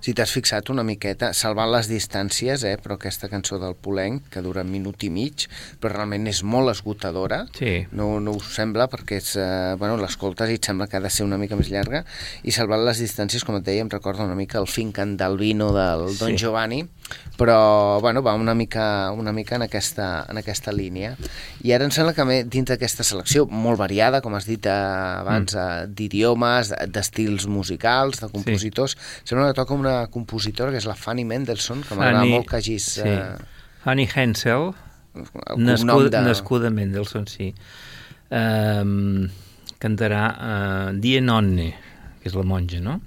Si 0.01 0.15
t'has 0.17 0.31
fixat 0.33 0.71
una 0.73 0.81
miqueta, 0.81 1.35
salvant 1.37 1.69
les 1.69 1.85
distàncies, 1.91 2.63
eh, 2.65 2.79
però 2.81 2.95
aquesta 2.97 3.29
cançó 3.29 3.59
del 3.61 3.75
Polenc, 3.77 4.31
que 4.33 4.41
dura 4.41 4.63
un 4.65 4.71
minut 4.73 5.05
i 5.05 5.11
mig, 5.13 5.45
però 5.77 5.93
realment 5.93 6.25
és 6.31 6.41
molt 6.41 6.73
esgotadora, 6.73 7.43
sí. 7.53 7.75
no, 7.93 8.15
no 8.25 8.33
us 8.39 8.49
sembla, 8.57 8.87
perquè 8.89 9.19
és, 9.21 9.35
eh, 9.37 9.75
bueno, 9.77 9.99
l'escoltes 10.01 10.49
i 10.49 10.57
et 10.57 10.65
sembla 10.65 10.87
que 10.89 10.97
ha 10.97 11.05
de 11.05 11.11
ser 11.13 11.27
una 11.29 11.37
mica 11.37 11.59
més 11.61 11.69
llarga, 11.69 12.01
i 12.43 12.57
salvant 12.57 12.81
les 12.87 13.05
distàncies, 13.05 13.45
com 13.45 13.61
et 13.61 13.67
deia, 13.69 13.85
em 13.85 13.93
recorda 13.93 14.25
una 14.25 14.39
mica 14.39 14.57
el 14.63 14.71
Fincan 14.73 15.19
d'Alvino 15.21 15.69
del 15.77 16.07
Don 16.17 16.33
sí. 16.33 16.41
Giovanni, 16.47 16.81
però 17.41 18.01
bueno, 18.01 18.23
va 18.23 18.35
una 18.37 18.55
mica, 18.55 19.11
una 19.17 19.33
mica 19.33 19.57
en, 19.57 19.63
aquesta, 19.63 20.27
en 20.29 20.41
aquesta 20.41 20.73
línia. 20.77 21.15
I 21.65 21.73
ara 21.73 21.87
em 21.87 21.95
sembla 21.95 22.13
que 22.17 22.43
dins 22.45 22.69
d'aquesta 22.69 23.07
selecció, 23.07 23.47
molt 23.49 23.81
variada, 23.81 24.21
com 24.25 24.37
has 24.37 24.49
dit 24.49 24.67
eh, 24.69 24.75
abans, 24.75 25.55
mm. 25.55 25.61
Eh, 25.61 25.89
d'idiomes, 25.97 26.75
d'estils 26.93 27.49
musicals, 27.49 28.21
de 28.21 28.29
compositors, 28.33 28.97
sí. 28.99 29.31
sembla 29.33 29.51
que 29.51 29.59
toca 29.61 29.77
una 29.77 29.97
compositora, 30.13 30.75
que 30.75 30.83
és 30.83 30.89
la 30.89 30.99
Fanny 30.99 31.25
Mendelssohn, 31.29 31.85
que 31.89 31.97
m'agrada 31.99 32.29
molt 32.29 32.51
que 32.51 32.61
hagis... 32.61 32.93
Sí. 33.01 33.09
Uh... 33.09 33.59
Fanny 33.81 34.05
Hensel, 34.05 34.75
nascuda, 35.57 36.19
de... 36.19 36.25
nascuda 36.29 36.71
Mendelssohn, 36.75 37.25
sí. 37.31 37.55
Um, 38.31 39.31
cantarà 39.81 40.25
uh, 40.37 40.89
Die 41.01 41.23
Nonne, 41.25 41.71
que 42.21 42.29
és 42.29 42.37
la 42.37 42.45
monja, 42.47 42.83
no? 42.85 43.01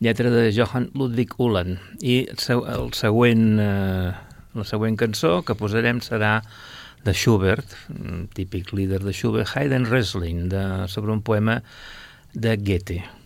Lletra 0.00 0.30
de 0.30 0.48
Johann 0.56 0.88
Ludwig 0.96 1.34
Uhland. 1.36 1.76
I 2.00 2.22
el 2.32 2.86
següent, 2.96 3.58
uh, 3.60 4.14
la 4.56 4.64
següent 4.64 4.96
cançó 4.96 5.42
que 5.44 5.52
posarem 5.52 6.00
serà 6.00 6.38
de 7.04 7.12
Schubert, 7.12 7.76
típic 8.32 8.72
líder 8.72 9.02
de 9.04 9.12
Schubert, 9.12 9.52
Haydn 9.52 9.84
Wrestling, 9.90 10.48
de, 10.52 10.62
sobre 10.88 11.12
un 11.12 11.20
poema 11.20 11.60
de 12.32 12.56
Goethe. 12.56 13.19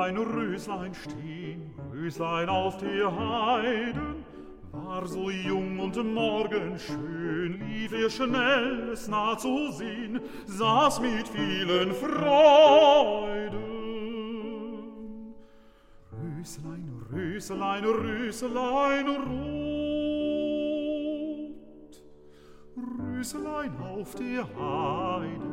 Knab, 0.00 0.08
ein 0.08 0.16
Röslein 0.16 0.94
stehen, 0.94 1.74
Röslein 1.92 2.48
auf 2.48 2.78
der 2.78 3.14
Heiden, 3.14 4.24
war 4.72 5.06
so 5.06 5.28
jung 5.30 5.78
und 5.78 5.96
morgen 6.14 6.78
schön, 6.78 7.60
lief 7.68 7.92
er 7.92 8.08
schnell, 8.08 8.88
es 8.92 9.08
nah 9.08 9.36
zu 9.36 9.70
sehen, 9.72 10.20
saß 10.46 11.00
mit 11.00 11.28
vielen 11.28 11.92
Freuden. 11.92 13.50
Röslein, 16.12 16.88
Röslein, 17.12 17.84
Röslein, 17.84 19.06
rot, 19.06 19.60
Röslein 22.76 23.76
auf 23.78 24.14
der 24.14 24.44
Heiden, 24.44 25.49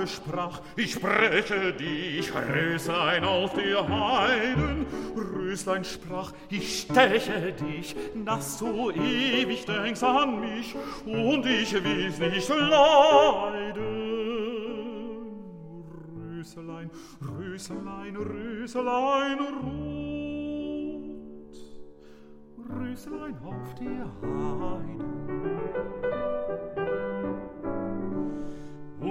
Knabe 0.00 0.06
sprach, 0.06 0.62
ich 0.76 0.92
spreche 0.92 1.72
dich, 1.74 2.32
Röslein 2.34 3.24
auf 3.24 3.52
der 3.54 3.86
Heiden. 3.86 4.86
Röslein 5.14 5.84
sprach, 5.84 6.32
ich 6.48 6.80
steche 6.82 7.52
dich, 7.52 7.94
dass 8.24 8.56
du 8.58 8.90
ewig 8.90 9.66
denkst 9.66 10.02
an 10.02 10.40
mich, 10.40 10.74
und 11.04 11.44
ich 11.44 11.74
will's 11.84 12.18
nicht 12.18 12.48
leiden. 12.48 13.82
Röslein, 16.16 16.90
Röslein, 17.20 18.16
Röslein, 18.16 19.38
rot, 19.62 21.56
Röslein 22.70 23.36
auf 23.44 23.74
der 23.74 24.10
Heide. 24.22 26.39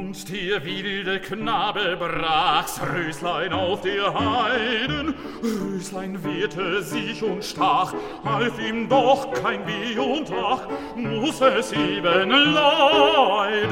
Und 0.10 0.28
der 0.28 0.66
wilde 0.66 1.20
Knabe 1.20 1.96
brach's 1.96 2.82
Röslein 2.82 3.54
auf 3.54 3.82
der 3.82 4.12
Heiden. 4.12 5.14
Röslein 5.44 6.24
wehrte 6.24 6.82
sich 6.82 7.22
und 7.22 7.46
stach, 7.46 7.94
half 8.26 8.60
ihm 8.60 8.90
doch 8.90 9.32
kein 9.34 9.68
Weh 9.68 10.00
und 10.00 10.32
ach, 10.34 10.68
muss 10.96 11.42
es 11.42 11.74
eben 11.74 12.32
leiden. 12.32 13.70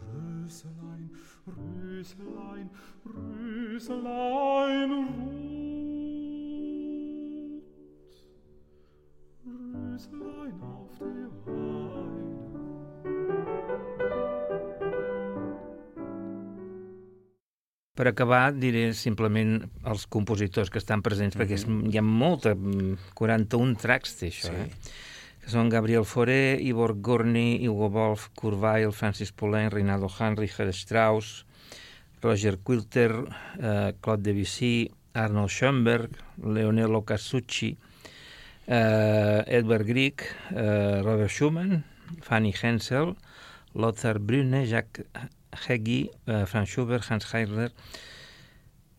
Röslein, 0.00 1.10
Röslein, 1.46 2.70
Röslein, 3.04 4.90
rot, 4.90 5.37
Per 17.98 18.06
acabar, 18.06 18.52
diré 18.54 18.92
simplement 18.94 19.56
els 19.90 20.04
compositors 20.06 20.70
que 20.70 20.78
estan 20.78 21.02
presents, 21.02 21.34
perquè 21.34 21.56
és, 21.58 21.64
hi 21.66 21.98
ha 21.98 22.04
molta, 22.06 22.52
mm, 22.54 23.10
41 23.18 23.74
tracks 23.82 24.14
té 24.20 24.28
això, 24.30 24.52
Sí. 24.54 24.54
eh? 24.54 24.70
que 25.42 25.50
són 25.50 25.68
Gabriel 25.72 26.04
Fauré, 26.04 26.58
Ivor 26.62 26.94
Gurney, 27.02 27.66
Hugo 27.66 27.88
Wolf, 27.90 28.28
Weill, 28.42 28.92
Francis 28.92 29.32
Poulenc, 29.32 29.72
Rinaldo 29.72 30.08
Hahn, 30.18 30.36
Richard 30.36 30.70
Strauss, 30.74 31.44
Roger 32.22 32.58
Quilter, 32.58 33.12
eh, 33.58 33.94
Claude 34.00 34.22
Debussy, 34.22 34.90
Arnold 35.14 35.50
Schoenberg, 35.50 36.10
Leonello 36.44 37.02
Casucci, 37.04 37.76
eh, 38.66 39.42
Edward 39.46 39.86
Grieg, 39.86 40.22
eh, 40.54 41.00
Robert 41.02 41.30
Schumann, 41.30 41.82
Fanny 42.20 42.54
Hensel, 42.62 43.16
Lothar 43.74 44.18
Brune, 44.20 44.66
Jacques 44.66 45.06
Heggie, 45.66 46.12
eh, 46.26 46.44
Franz 46.46 46.70
Schubert, 46.70 47.06
Hans 47.10 47.26
Heidler 47.32 47.72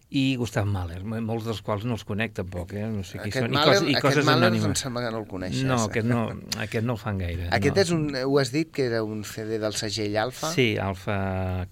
i 0.10 0.34
Gustav 0.41 0.65
Mahler, 0.65 1.04
molts 1.06 1.45
dels 1.45 1.60
quals 1.62 1.84
no 1.86 1.93
els 1.93 2.04
conec 2.08 2.34
tampoc, 2.39 2.72
eh? 2.74 2.88
no 2.89 3.04
sé 3.06 3.19
qui 3.19 3.30
Aquest 3.30 3.45
són, 3.45 3.52
Mahler, 3.54 3.76
i, 3.76 3.78
cos, 3.78 3.84
i 3.84 3.93
aquest 3.93 4.06
coses 4.08 4.26
Mahler 4.26 4.48
em 4.48 4.56
anònimes. 4.56 4.82
sembla 4.82 5.04
que 5.04 5.12
no 5.13 5.19
el 5.22 5.28
coneixes. 5.30 5.67
No, 5.69 5.76
eh? 5.78 5.86
aquest 5.86 6.08
no, 6.10 6.24
aquest 6.63 6.88
no 6.88 6.95
el 6.95 7.02
fan 7.02 7.19
gaire. 7.22 7.50
Aquest 7.60 7.76
no. 7.76 7.84
és 7.84 7.91
un... 7.93 8.08
Ho 8.26 8.39
has 8.41 8.50
dit 8.56 8.72
que 8.74 8.88
era 8.89 9.04
un 9.06 9.22
CD 9.22 9.60
del 9.62 9.78
segell 9.78 10.17
Alfa? 10.17 10.50
Sí, 10.56 10.65
Alfa 10.82 11.19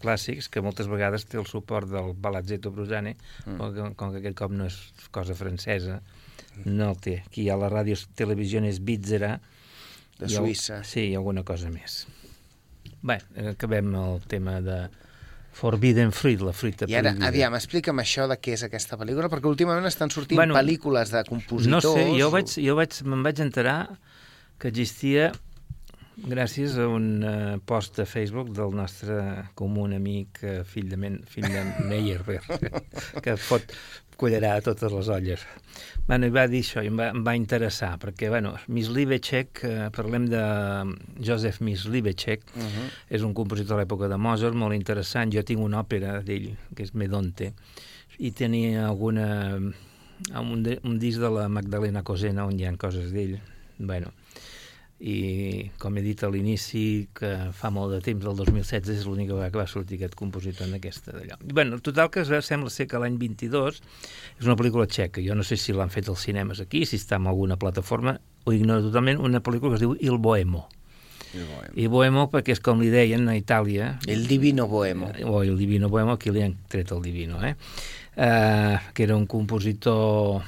Clàssics, 0.04 0.52
que 0.54 0.62
moltes 0.62 0.90
vegades 0.92 1.26
té 1.26 1.42
el 1.42 1.50
suport 1.50 1.90
del 1.90 2.14
Palazzetto 2.22 2.70
Brusane, 2.76 3.16
mm. 3.18 3.58
però 3.58 3.72
que, 3.74 3.90
com 3.98 4.14
que 4.14 4.22
aquest 4.22 4.38
cop 4.38 4.54
no 4.54 4.70
és 4.70 4.78
cosa 5.10 5.34
francesa, 5.38 6.04
no 6.68 6.92
el 6.92 7.02
té. 7.02 7.24
Aquí 7.26 7.50
a 7.50 7.58
la 7.58 7.72
ràdio 7.74 7.98
televisió 8.18 8.62
és 8.70 8.78
Bitzera. 8.86 9.40
De 10.18 10.30
i 10.30 10.38
Suïssa. 10.38 10.84
Sí, 10.86 11.10
i 11.10 11.18
alguna 11.18 11.42
cosa 11.46 11.74
més. 11.74 12.04
Bé, 13.02 13.20
acabem 13.52 13.94
el 13.96 14.24
tema 14.30 14.60
de 14.62 14.88
Forbidden 15.58 16.12
Fruit, 16.14 16.42
la 16.46 16.54
fruita 16.54 16.86
I 16.86 16.96
ara, 17.00 17.12
prohibida. 17.12 17.28
aviam, 17.32 17.58
explica'm 17.58 18.02
això 18.04 18.28
de 18.30 18.38
què 18.38 18.54
és 18.58 18.64
aquesta 18.68 18.98
pel·lícula, 19.00 19.30
perquè 19.32 19.50
últimament 19.50 19.90
estan 19.90 20.14
sortint 20.14 20.38
Bueno, 20.38 20.58
pel·lícules 20.58 21.14
de 21.14 21.24
compositors... 21.30 21.72
No 21.74 21.82
sé, 21.82 22.06
jo, 22.18 22.30
vaig, 22.34 22.54
jo 22.62 22.78
vaig, 22.78 23.02
me'n 23.10 23.26
vaig 23.26 23.42
enterar 23.46 23.80
que 24.62 24.70
existia 24.70 25.32
gràcies 26.18 26.78
a 26.82 26.88
un 26.90 27.10
uh, 27.22 27.58
post 27.70 28.00
a 28.02 28.06
Facebook 28.10 28.50
del 28.58 28.74
nostre 28.78 29.22
comú 29.58 29.86
amic, 29.86 30.42
uh, 30.44 30.62
fill 30.66 30.90
de, 30.90 30.98
Men, 30.98 31.22
fill 31.30 31.46
de 31.50 31.64
Meyerbeer, 31.90 32.42
que 33.24 33.38
fot 33.38 33.74
collarà 34.18 34.56
a 34.58 34.62
totes 34.66 34.92
les 34.92 35.10
olles. 35.14 35.44
Bueno, 36.08 36.26
i 36.26 36.32
va 36.34 36.46
dir 36.48 36.62
això, 36.64 36.82
i 36.84 36.88
em 36.90 36.98
va, 36.98 37.10
em 37.12 37.24
va 37.26 37.36
interessar, 37.36 37.98
perquè, 38.00 38.30
bueno, 38.32 38.54
Myslivecek, 38.72 39.64
eh, 39.68 39.90
parlem 39.96 40.28
de 40.32 40.44
Joseph 41.24 41.62
Myslivecek, 41.62 42.42
Uh 42.56 42.64
-huh. 42.64 42.88
és 43.10 43.22
un 43.22 43.34
compositor 43.34 43.78
de 43.78 43.84
l'època 43.84 44.08
de 44.08 44.18
Mozart, 44.18 44.56
molt 44.56 44.74
interessant. 44.74 45.34
Jo 45.34 45.44
tinc 45.44 45.60
una 45.60 45.80
òpera 45.84 46.24
d'ell, 46.24 46.56
que 46.76 46.84
és 46.84 46.94
Medonte, 46.94 47.54
i 48.20 48.32
tenia 48.32 48.88
alguna... 48.88 49.60
un, 50.34 50.64
de, 50.64 50.80
un 50.84 50.98
disc 50.98 51.20
de 51.20 51.30
la 51.30 51.48
Magdalena 51.48 52.02
Cosena 52.04 52.46
on 52.46 52.60
hi 52.60 52.66
ha 52.66 52.76
coses 52.78 53.12
d'ell. 53.12 53.40
Bueno, 53.78 54.08
i 55.00 55.70
com 55.78 55.98
he 55.98 56.02
dit 56.02 56.22
a 56.26 56.30
l'inici, 56.34 57.08
que 57.14 57.30
fa 57.54 57.70
molt 57.74 57.94
de 57.94 58.00
temps, 58.02 58.24
del 58.26 58.38
2016, 58.40 58.90
és 58.96 59.06
l'única 59.06 59.36
vegada 59.36 59.52
que 59.54 59.62
va 59.62 59.68
sortir 59.70 60.00
aquest 60.00 60.16
compositor 60.18 60.66
en 60.66 60.80
aquesta 60.80 61.14
d'allò. 61.14 61.38
Bueno, 61.54 61.78
total 61.86 62.10
que 62.14 62.26
sembla 62.26 62.72
ser 62.74 62.88
que 62.90 63.02
l'any 63.02 63.20
22 63.22 63.78
és 64.40 64.48
una 64.48 64.58
pel·lícula 64.58 64.88
txeca, 64.90 65.22
jo 65.22 65.38
no 65.38 65.46
sé 65.46 65.60
si 65.62 65.76
l'han 65.76 65.94
fet 65.94 66.10
als 66.10 66.26
cinemes 66.26 66.64
aquí, 66.64 66.86
si 66.90 66.98
està 66.98 67.22
en 67.22 67.30
alguna 67.30 67.60
plataforma, 67.62 68.18
ho 68.46 68.56
ignoro 68.56 68.90
totalment, 68.90 69.22
una 69.22 69.44
pel·lícula 69.46 69.76
que 69.76 69.82
es 69.82 69.86
diu 69.86 69.94
Il 70.02 70.18
Bohemo. 70.18 70.66
I 71.78 71.90
Bohemo 71.92 72.30
perquè 72.32 72.56
és 72.56 72.62
com 72.64 72.80
li 72.82 72.90
deien 72.90 73.28
a 73.30 73.36
Itàlia, 73.38 73.98
El 74.10 74.26
Divino 74.26 74.66
Bohemo. 74.72 75.12
o 75.28 75.44
el 75.44 75.58
Divino 75.60 75.90
Bohemo, 75.90 76.16
aquí 76.18 76.32
li 76.32 76.42
han 76.42 76.56
tret 76.72 76.92
el 76.96 77.04
Divino, 77.04 77.44
eh? 77.46 77.54
Uh, 78.18 78.80
que 78.94 79.04
era 79.04 79.16
un 79.16 79.28
compositor... 79.28 80.42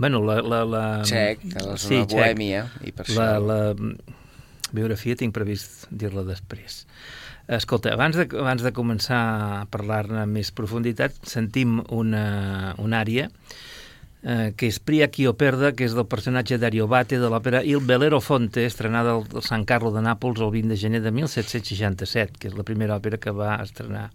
Bueno, 0.00 0.22
la... 0.24 0.38
la, 0.40 0.60
la 0.64 0.84
Txec, 1.04 1.42
de 1.44 1.60
la 1.66 1.76
zona 1.76 2.06
txec. 2.06 2.14
bohèmia, 2.16 2.64
i 2.88 2.92
per 2.96 3.04
La, 3.12 3.26
això... 3.36 3.46
la 3.46 3.60
biografia 4.72 5.18
tinc 5.20 5.34
previst 5.36 5.84
dir-la 5.90 6.24
després. 6.24 6.84
Escolta, 7.50 7.90
abans 7.92 8.16
de, 8.16 8.28
abans 8.38 8.62
de 8.62 8.70
començar 8.72 9.18
a 9.18 9.64
parlar-ne 9.72 10.22
amb 10.22 10.38
més 10.38 10.52
profunditat, 10.54 11.16
sentim 11.26 11.80
una, 11.92 12.24
una 12.78 13.00
àrea 13.02 13.28
eh, 14.22 14.52
que 14.56 14.68
és 14.68 14.78
Pria 14.84 15.08
Chio 15.08 15.34
Perda, 15.38 15.72
que 15.76 15.86
és 15.88 15.96
del 15.96 16.08
personatge 16.10 16.58
d'Ariobate 16.60 17.18
de 17.20 17.30
l'òpera 17.32 17.64
Il 17.64 17.80
Belero 17.86 18.20
Fonte, 18.20 18.66
estrenada 18.66 19.16
al 19.16 19.24
al 19.34 19.42
San 19.42 19.64
Carlo 19.64 19.90
de 19.90 20.02
Nàpols 20.04 20.40
el 20.40 20.50
20 20.50 20.68
de 20.74 20.76
gener 20.76 21.00
de 21.02 21.10
1767, 21.10 22.38
que 22.38 22.48
és 22.50 22.56
la 22.56 22.64
primera 22.66 22.96
òpera 22.98 23.18
que 23.20 23.32
va 23.34 23.56
estrenar. 23.62 24.10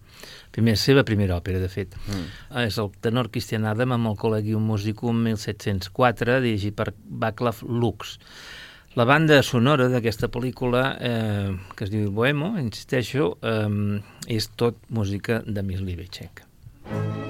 Primera, 0.51 0.77
seva 0.79 1.03
primera 1.03 1.37
òpera, 1.37 1.59
de 1.59 1.69
fet. 1.69 1.95
Mm. 2.07 2.27
És 2.65 2.77
el 2.81 2.91
tenor 3.03 3.31
Christian 3.31 3.65
Adam 3.65 3.95
amb 3.95 4.11
el 4.11 4.19
Collegium 4.19 4.63
Musicum 4.63 5.23
1704, 5.25 6.39
dirigit 6.45 6.75
per 6.77 6.93
Václav 7.05 7.63
Lux. 7.65 8.17
La 8.95 9.03
banda 9.03 9.41
sonora 9.43 9.89
d'aquesta 9.91 10.29
pel·lícula, 10.31 10.85
eh, 11.03 11.51
que 11.75 11.83
es 11.83 11.91
diu 11.91 12.11
Bohemo, 12.15 12.53
insisteixo, 12.61 13.35
eh, 13.41 14.01
és 14.27 14.49
tot 14.55 14.79
música 14.89 15.41
de 15.45 15.63
Myslivecek. 15.63 16.45
Pria 16.85 17.24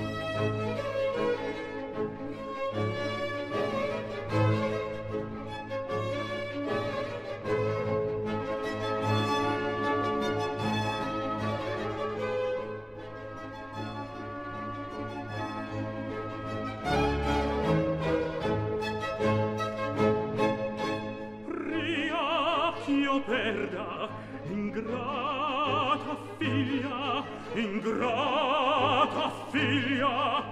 ingrata 28.06 29.32
figlia 29.50 30.44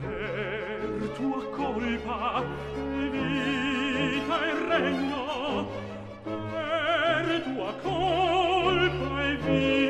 per 0.00 1.10
tua 1.16 1.44
colpa 1.50 2.44
vita 3.10 4.36
e 4.44 4.52
regno 4.68 5.66
per 6.24 7.42
tua 7.44 7.72
colpa 7.82 9.22
e 9.24 9.36
vita 9.36 9.81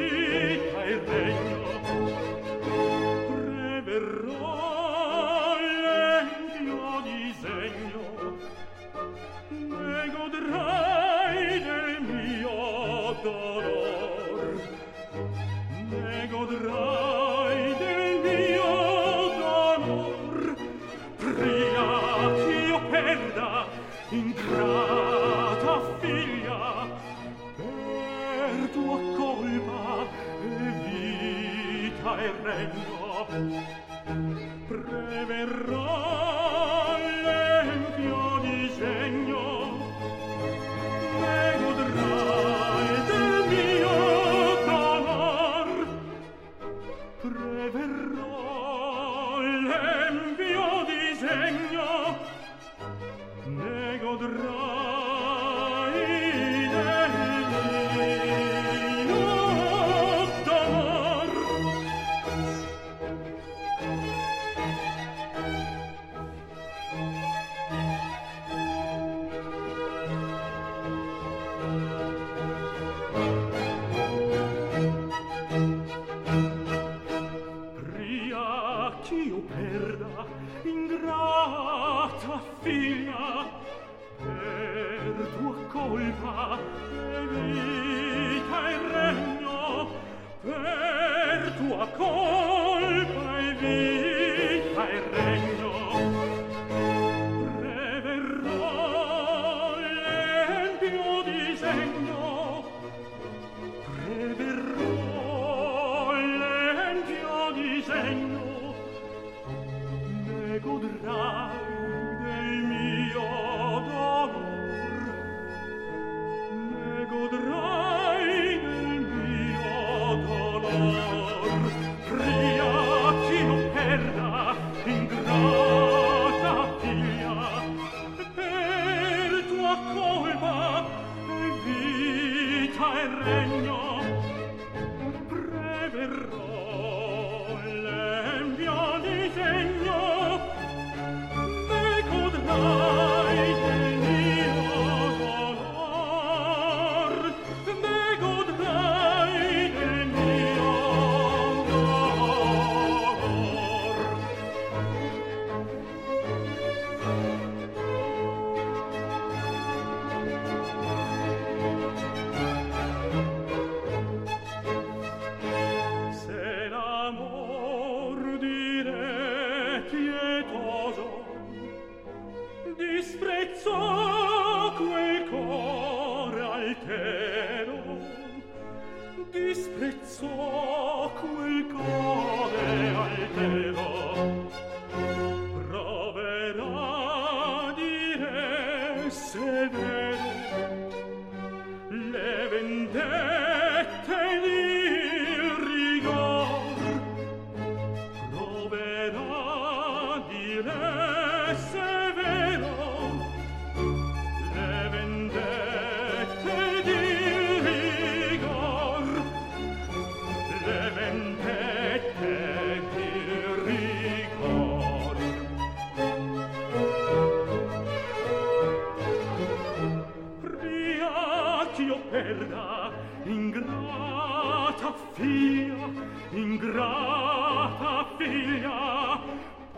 amata 227.83 228.07
figlia 228.17 229.21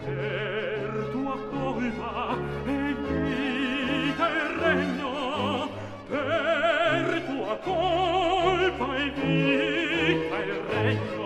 per 0.05 1.09
tua 1.13 1.37
colpa 1.51 2.37
è 2.65 2.95
vita 3.09 4.29
il 4.29 4.43
regno 4.61 5.69
per 6.09 7.23
tua 7.27 7.57
colpa 7.63 8.97
è 8.97 9.11
vita 9.11 10.37
il 10.39 10.53
regno. 10.71 11.24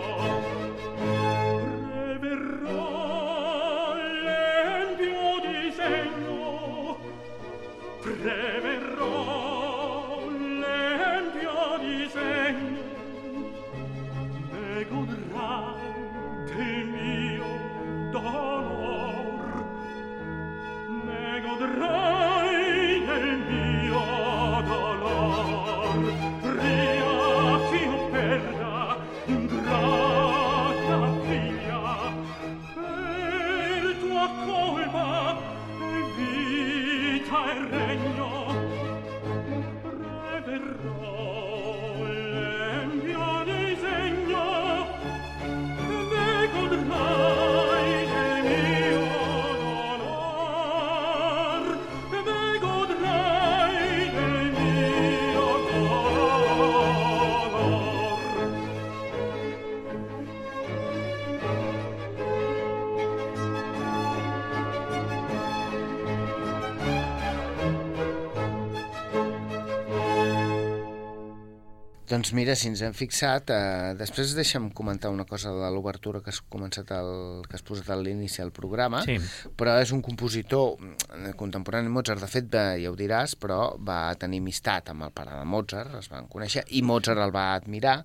Doncs 72.19 72.33
mira, 72.35 72.57
si 72.59 72.67
ens 72.67 72.81
hem 72.83 72.95
fixat, 72.99 73.53
eh, 73.55 73.93
després 73.95 74.33
deixa'm 74.35 74.73
comentar 74.75 75.13
una 75.15 75.23
cosa 75.23 75.53
de 75.55 75.69
l'obertura 75.71 76.19
que 76.19 76.33
has 76.33 76.41
començat 76.51 76.89
el, 76.97 77.45
que 77.47 77.55
has 77.55 77.63
posat 77.63 77.93
a 77.95 77.97
l'inici 78.01 78.41
del 78.43 78.51
programa, 78.51 79.05
Sí. 79.05 79.21
però 79.55 79.77
és 79.79 79.93
un 79.95 80.03
compositor 80.03 80.81
mm, 80.81 81.37
contemporani 81.39 81.89
Mozart, 81.89 82.19
de 82.19 82.27
fet, 82.27 82.49
va, 82.51 82.75
ja 82.75 82.91
ho 82.91 82.97
diràs, 82.99 83.37
però 83.39 83.77
va 83.79 84.13
tenir 84.19 84.41
amistat 84.43 84.91
amb 84.91 85.05
el 85.07 85.13
pare 85.15 85.31
de 85.31 85.45
Mozart, 85.47 85.95
es 85.95 86.11
van 86.11 86.27
conèixer, 86.27 86.65
i 86.75 86.83
Mozart 86.83 87.23
el 87.23 87.31
va 87.31 87.55
admirar, 87.55 88.03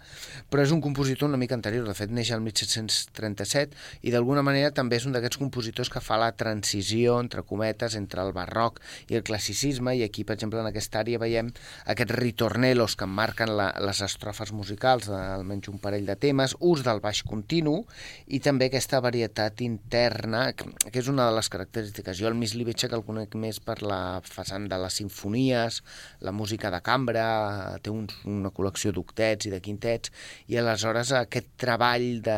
però 0.48 0.62
és 0.62 0.70
un 0.70 0.80
compositor 0.86 1.28
una 1.28 1.42
mica 1.42 1.58
anterior, 1.58 1.88
de 1.88 1.98
fet 1.98 2.14
neix 2.14 2.30
el 2.38 2.46
1737, 2.46 3.74
i 4.04 4.14
d'alguna 4.14 4.46
manera 4.46 4.70
també 4.70 5.02
és 5.02 5.10
un 5.10 5.18
d'aquests 5.18 5.42
compositors 5.42 5.90
que 5.90 6.04
fa 6.06 6.22
la 6.22 6.30
transició, 6.38 7.18
entre 7.20 7.42
cometes, 7.42 7.96
entre 7.96 8.22
el 8.22 8.32
barroc 8.32 8.78
i 9.10 9.18
el 9.18 9.26
classicisme, 9.26 9.98
i 9.98 10.04
aquí, 10.06 10.22
per 10.24 10.38
exemple, 10.38 10.62
en 10.62 10.70
aquesta 10.70 11.02
àrea 11.02 11.18
veiem 11.18 11.50
aquests 11.88 12.14
ritornelos 12.22 12.96
que 12.96 13.10
marquen 13.10 13.58
la, 13.58 13.74
les 13.82 14.03
estrofes 14.06 14.52
musicals 14.56 15.10
d'almenys 15.10 15.70
un 15.72 15.80
parell 15.82 16.06
de 16.08 16.16
temes, 16.20 16.56
ús 16.60 16.84
del 16.86 17.02
baix 17.04 17.24
continu 17.28 17.80
i 18.28 18.40
també 18.44 18.70
aquesta 18.70 19.02
varietat 19.04 19.64
interna, 19.66 20.46
que, 20.58 20.68
és 20.94 21.10
una 21.12 21.28
de 21.30 21.38
les 21.38 21.50
característiques. 21.50 22.18
Jo 22.20 22.30
el 22.30 22.38
Miss 22.40 22.54
que 22.54 22.96
el 22.96 23.06
conec 23.06 23.36
més 23.36 23.60
per 23.64 23.82
la 23.82 24.22
façana 24.24 24.68
de 24.70 24.78
les 24.82 25.00
sinfonies, 25.00 25.82
la 26.22 26.32
música 26.32 26.72
de 26.72 26.82
cambra, 26.82 27.78
té 27.84 27.92
un, 27.92 28.08
una 28.30 28.52
col·lecció 28.54 28.92
d'octets 28.94 29.48
i 29.48 29.54
de 29.54 29.62
quintets, 29.64 30.12
i 30.48 30.58
aleshores 30.58 31.14
aquest 31.18 31.50
treball 31.60 32.22
de 32.26 32.38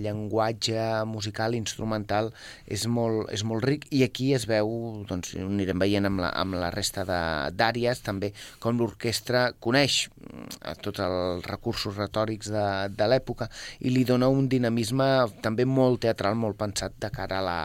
llenguatge 0.00 1.04
musical, 1.08 1.56
instrumental, 1.58 2.32
és 2.66 2.86
molt, 2.86 3.28
és 3.34 3.44
molt 3.44 3.64
ric, 3.64 3.86
i 3.90 4.02
aquí 4.06 4.32
es 4.36 4.46
veu, 4.50 4.70
doncs 5.08 5.34
ho 5.36 5.46
anirem 5.46 5.82
veient 5.82 6.08
amb 6.08 6.22
la, 6.24 6.32
amb 6.42 6.58
la 6.58 6.70
resta 6.74 7.04
d'àrees, 7.06 8.02
també 8.06 8.32
com 8.62 8.78
l'orquestra 8.78 9.50
coneix 9.62 10.06
mm, 10.08 10.62
tots 10.92 11.00
els 11.08 11.46
recursos 11.48 11.96
retòrics 11.96 12.50
de, 12.52 12.64
de 12.92 13.08
l'època 13.08 13.48
i 13.80 13.90
li 13.90 14.04
dona 14.04 14.28
un 14.28 14.48
dinamisme 14.52 15.08
també 15.42 15.64
molt 15.64 16.00
teatral, 16.04 16.36
molt 16.36 16.56
pensat 16.60 16.92
de 17.00 17.10
cara 17.10 17.40
a 17.40 17.46
la, 17.46 17.58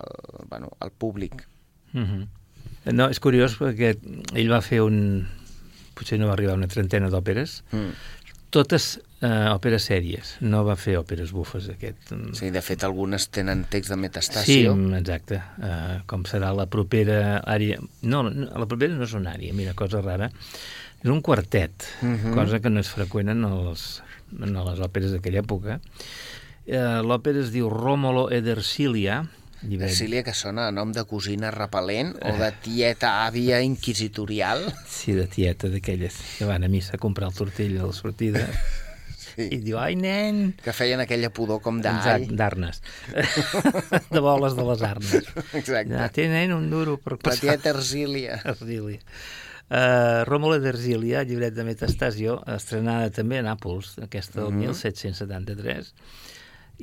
al, 0.00 0.46
bueno, 0.48 0.72
al 0.80 0.90
públic. 0.90 1.44
Mm 1.92 2.04
-hmm. 2.04 2.26
No, 2.96 3.08
és 3.08 3.20
curiós 3.20 3.54
perquè 3.60 3.96
ell 4.34 4.50
va 4.50 4.60
fer 4.60 4.80
un... 4.82 5.26
potser 5.94 6.18
no 6.18 6.26
va 6.26 6.32
arribar 6.32 6.54
a 6.54 6.56
una 6.56 6.66
trentena 6.66 7.08
d'òperes, 7.10 7.62
Mm. 7.72 7.92
totes 8.50 8.98
eh, 9.22 9.48
òperes 9.54 9.84
sèries, 9.88 10.36
no 10.40 10.64
va 10.64 10.74
fer 10.76 10.96
òperes 10.98 11.30
bufes 11.32 11.68
aquest. 11.68 12.12
Sí, 12.34 12.50
de 12.50 12.60
fet, 12.60 12.82
algunes 12.84 13.28
tenen 13.30 13.64
text 13.70 13.88
de 13.90 13.94
Sí, 13.94 14.00
metastàcio. 14.00 14.74
exacte. 14.98 15.40
Uh, 15.58 16.02
com 16.06 16.24
serà 16.24 16.52
la 16.54 16.66
propera 16.66 17.38
àrea... 17.46 17.78
No, 18.02 18.22
no, 18.24 18.30
la 18.58 18.66
propera 18.66 18.94
no 18.94 19.04
és 19.04 19.12
una 19.14 19.32
àrea, 19.32 19.52
mira, 19.54 19.74
cosa 19.74 20.00
rara. 20.02 20.30
És 21.02 21.10
un 21.10 21.20
quartet, 21.20 21.72
Mhm. 22.02 22.34
cosa 22.34 22.60
que 22.60 22.70
no 22.70 22.80
és 22.80 22.88
freqüent 22.88 23.28
en, 23.30 23.44
els, 23.44 24.02
en 24.38 24.54
les 24.54 24.78
òperes 24.80 25.10
d'aquella 25.12 25.42
època. 25.42 25.80
Uh, 26.66 27.02
L'òpera 27.02 27.40
es 27.42 27.50
diu 27.50 27.68
Romolo 27.70 28.28
ed 28.30 28.46
Ercilia, 28.46 29.24
Cecília, 29.62 30.24
que 30.26 30.32
sona 30.34 30.68
a 30.68 30.72
nom 30.74 30.90
de 30.94 31.04
cosina 31.06 31.52
repel·lent 31.54 32.16
o 32.18 32.32
de 32.38 32.48
tieta 32.64 33.26
àvia 33.28 33.60
inquisitorial. 33.62 34.64
Sí, 34.90 35.12
de 35.14 35.26
tieta 35.30 35.68
d'aquelles 35.70 36.14
que 36.38 36.44
van 36.46 36.64
a 36.64 36.68
missa 36.68 36.96
a 36.96 36.98
comprar 37.02 37.28
el 37.30 37.34
tortell 37.34 37.76
a 37.78 37.86
la 37.86 37.92
sortida 37.92 38.46
Sí. 39.32 39.46
i 39.50 39.58
diu, 39.64 39.78
ai, 39.80 39.94
nen! 39.96 40.52
Que 40.62 40.74
feien 40.76 41.00
aquella 41.00 41.30
pudor 41.32 41.62
com 41.64 41.78
d'all. 41.80 42.26
D'arnes. 42.36 42.82
de 44.10 44.20
boles 44.20 44.54
de 44.58 44.64
les 44.66 44.82
arnes. 44.84 45.24
Exacte. 45.56 45.94
Ja, 45.94 46.08
té, 46.12 46.26
nen, 46.28 46.52
un 46.52 46.66
duro 46.68 46.98
per 47.00 47.14
La 47.14 47.18
passar. 47.30 47.40
tieta 47.54 47.70
Ercília. 47.70 48.42
Ercília. 48.44 48.98
Uh, 49.72 50.20
Rómulo 50.28 50.58
d'Ercília, 50.60 51.22
llibret 51.24 51.54
de 51.56 51.64
Metastasio, 51.64 52.36
estrenada 52.52 53.08
també 53.08 53.38
a 53.40 53.46
Nàpols, 53.46 53.94
aquesta 54.04 54.42
del 54.42 54.52
1773, 54.58 55.94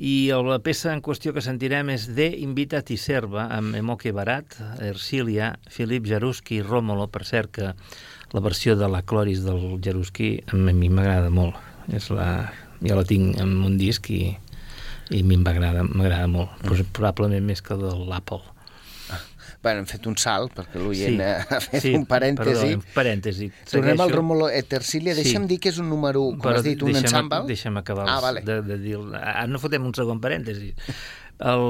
i 0.00 0.30
la 0.32 0.56
peça 0.64 0.90
en 0.94 1.02
qüestió 1.04 1.30
que 1.36 1.42
sentirem 1.44 1.92
és 1.94 2.08
De 2.16 2.26
Invita 2.42 2.80
ti 2.82 2.96
Serva, 2.98 3.44
amb 3.54 3.76
Emoque 3.78 4.10
Barat, 4.16 4.56
Ercília, 4.82 5.52
Filip 5.70 6.08
Jaruski 6.08 6.58
i 6.58 6.64
Rómulo, 6.66 7.06
per 7.12 7.22
cert 7.28 7.52
que 7.58 7.72
la 8.32 8.42
versió 8.42 8.74
de 8.80 8.88
la 8.88 9.02
Cloris 9.02 9.42
del 9.44 9.78
Jaruski 9.84 10.38
a 10.50 10.56
mi 10.56 10.88
m'agrada 10.88 11.30
molt. 11.30 11.58
És 11.94 12.10
la, 12.10 12.50
jo 12.80 12.96
la 12.96 13.04
tinc 13.04 13.38
en 13.42 13.58
un 13.66 13.76
disc 13.78 14.08
i, 14.10 14.22
i 15.10 15.20
a 15.20 15.26
mi 15.26 15.36
m'agrada 15.36 15.82
m'agrada 15.84 16.26
molt, 16.32 16.58
mm. 16.64 16.90
probablement 16.96 17.44
més 17.44 17.62
que 17.62 17.78
de 17.78 17.94
l'Apple. 18.10 18.40
Bueno, 19.62 19.80
hem 19.82 19.86
fet 19.86 20.06
un 20.08 20.14
salt, 20.16 20.54
perquè 20.56 20.80
l'oient 20.80 21.18
Sí. 21.18 21.20
ha 21.20 21.60
fet 21.66 21.82
Sí, 21.82 21.90
un 21.94 22.06
parèntesi. 22.08 22.54
Perdó, 22.54 22.78
un 22.78 22.84
parèntesi. 22.94 23.50
Tornem 23.70 23.90
al 23.92 23.98
Segueixo. 24.06 24.16
Rómulo 24.16 24.48
et 24.48 24.72
Ercília. 24.72 25.14
Sí. 25.14 25.22
Deixa'm 25.26 25.46
dir 25.50 25.58
que 25.60 25.68
és 25.68 25.78
un 25.78 25.90
número, 25.92 26.22
com 26.30 26.40
Però 26.40 26.56
has 26.56 26.64
dit, 26.64 26.80
un 26.82 26.94
deixa'm- 26.94 27.04
ensemble. 27.10 27.42
Deixa'm 27.50 27.76
acabar 27.76 28.06
Ah, 28.08 28.20
vale. 28.24 28.40
de, 28.40 28.62
de 28.62 28.78
dir... 28.78 28.96
Ara 29.20 29.46
no 29.46 29.58
fotem 29.60 29.84
un 29.84 29.92
segon 29.94 30.18
parèntesi. 30.20 30.72
El, 31.40 31.62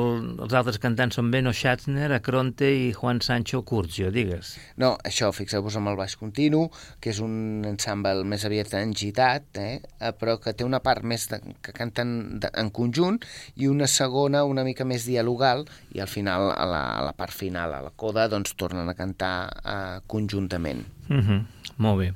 els 0.43 0.55
altres 0.59 0.81
cantants 0.83 1.15
són 1.19 1.29
Beno 1.31 1.53
Schatzner, 1.55 2.09
Acronte 2.17 2.67
i 2.75 2.89
Juan 2.97 3.21
Sancho 3.23 3.61
Curcio, 3.67 4.11
digues. 4.11 4.57
No, 4.83 4.97
això, 5.07 5.31
fixeu-vos 5.35 5.77
amb 5.79 5.93
el 5.93 5.99
baix 6.01 6.17
continu, 6.19 6.65
que 6.99 7.13
és 7.13 7.21
un 7.23 7.63
ensemble 7.69 8.25
més 8.27 8.45
aviat 8.49 8.75
engitat, 8.81 9.47
eh? 9.63 9.79
eh, 9.79 10.13
però 10.19 10.39
que 10.43 10.57
té 10.59 10.67
una 10.67 10.83
part 10.83 11.07
més 11.07 11.29
de, 11.31 11.39
que 11.63 11.75
canten 11.77 12.41
de, 12.43 12.51
en 12.59 12.73
conjunt 12.75 13.21
i 13.63 13.71
una 13.71 13.87
segona 13.91 14.43
una 14.49 14.67
mica 14.67 14.87
més 14.89 15.07
dialogal 15.07 15.67
i 15.95 16.03
al 16.03 16.11
final, 16.11 16.51
a 16.51 16.67
la, 16.67 16.85
a 16.99 17.07
la 17.07 17.15
part 17.15 17.35
final, 17.35 17.77
a 17.77 17.85
la 17.87 17.95
coda, 17.95 18.27
doncs 18.33 18.57
tornen 18.59 18.91
a 18.91 18.99
cantar 18.99 19.35
eh, 19.63 20.01
conjuntament. 20.11 20.83
Uh 21.11 21.23
-huh. 21.23 21.45
Molt 21.77 21.99
bé. 22.01 22.13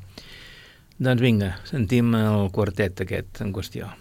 Doncs 0.99 1.23
vinga, 1.23 1.57
sentim 1.67 2.15
el 2.15 2.51
quartet 2.51 3.01
aquest 3.01 3.41
en 3.43 3.53
qüestió. 3.53 3.95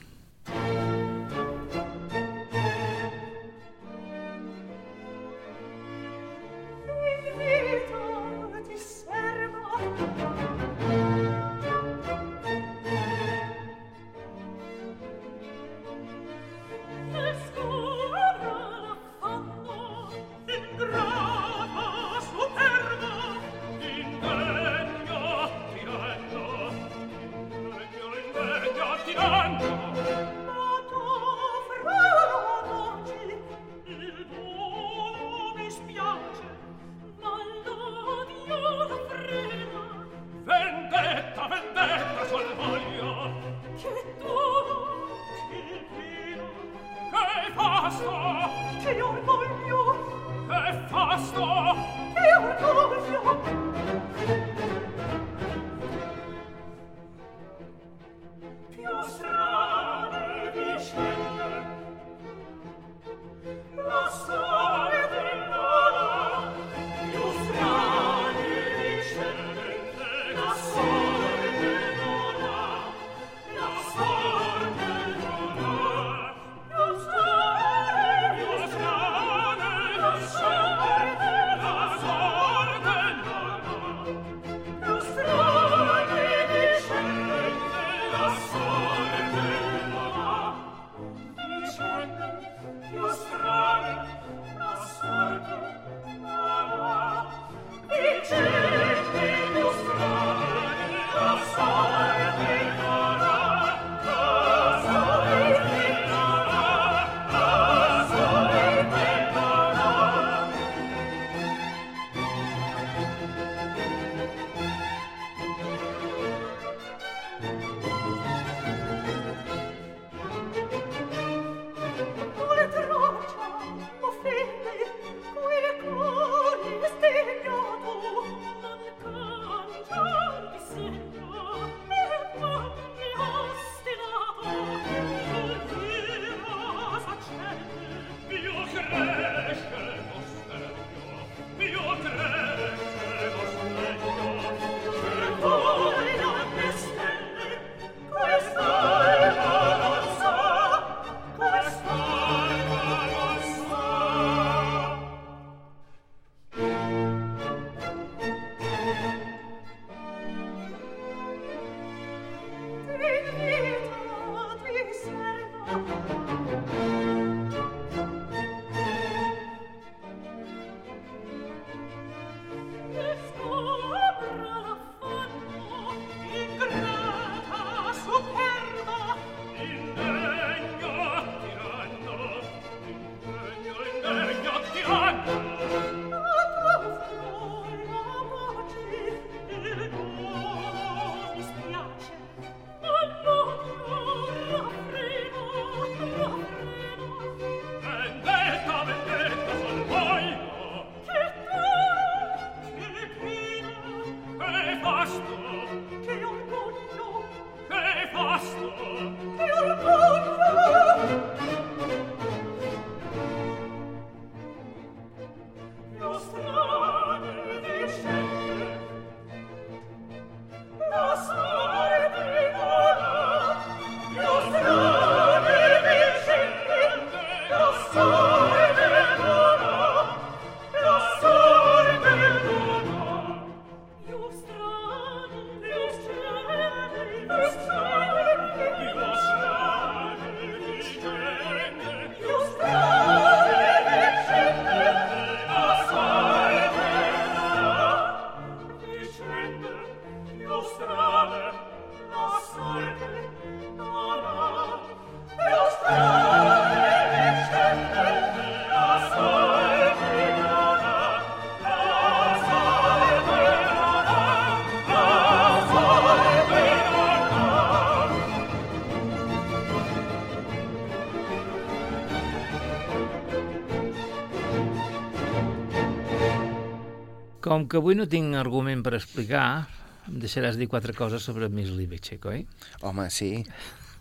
Com 277.54 277.68
que 277.70 277.78
avui 277.78 277.94
no 277.94 278.08
tinc 278.10 278.34
argument 278.34 278.80
per 278.82 278.96
explicar, 278.98 279.68
em 280.10 280.16
deixaràs 280.24 280.56
dir 280.58 280.66
quatre 280.72 280.96
coses 280.98 281.22
sobre 281.22 281.52
Miss 281.54 281.70
Libetxek, 281.70 282.24
oi? 282.26 282.40
Home, 282.82 283.06
sí. 283.14 283.44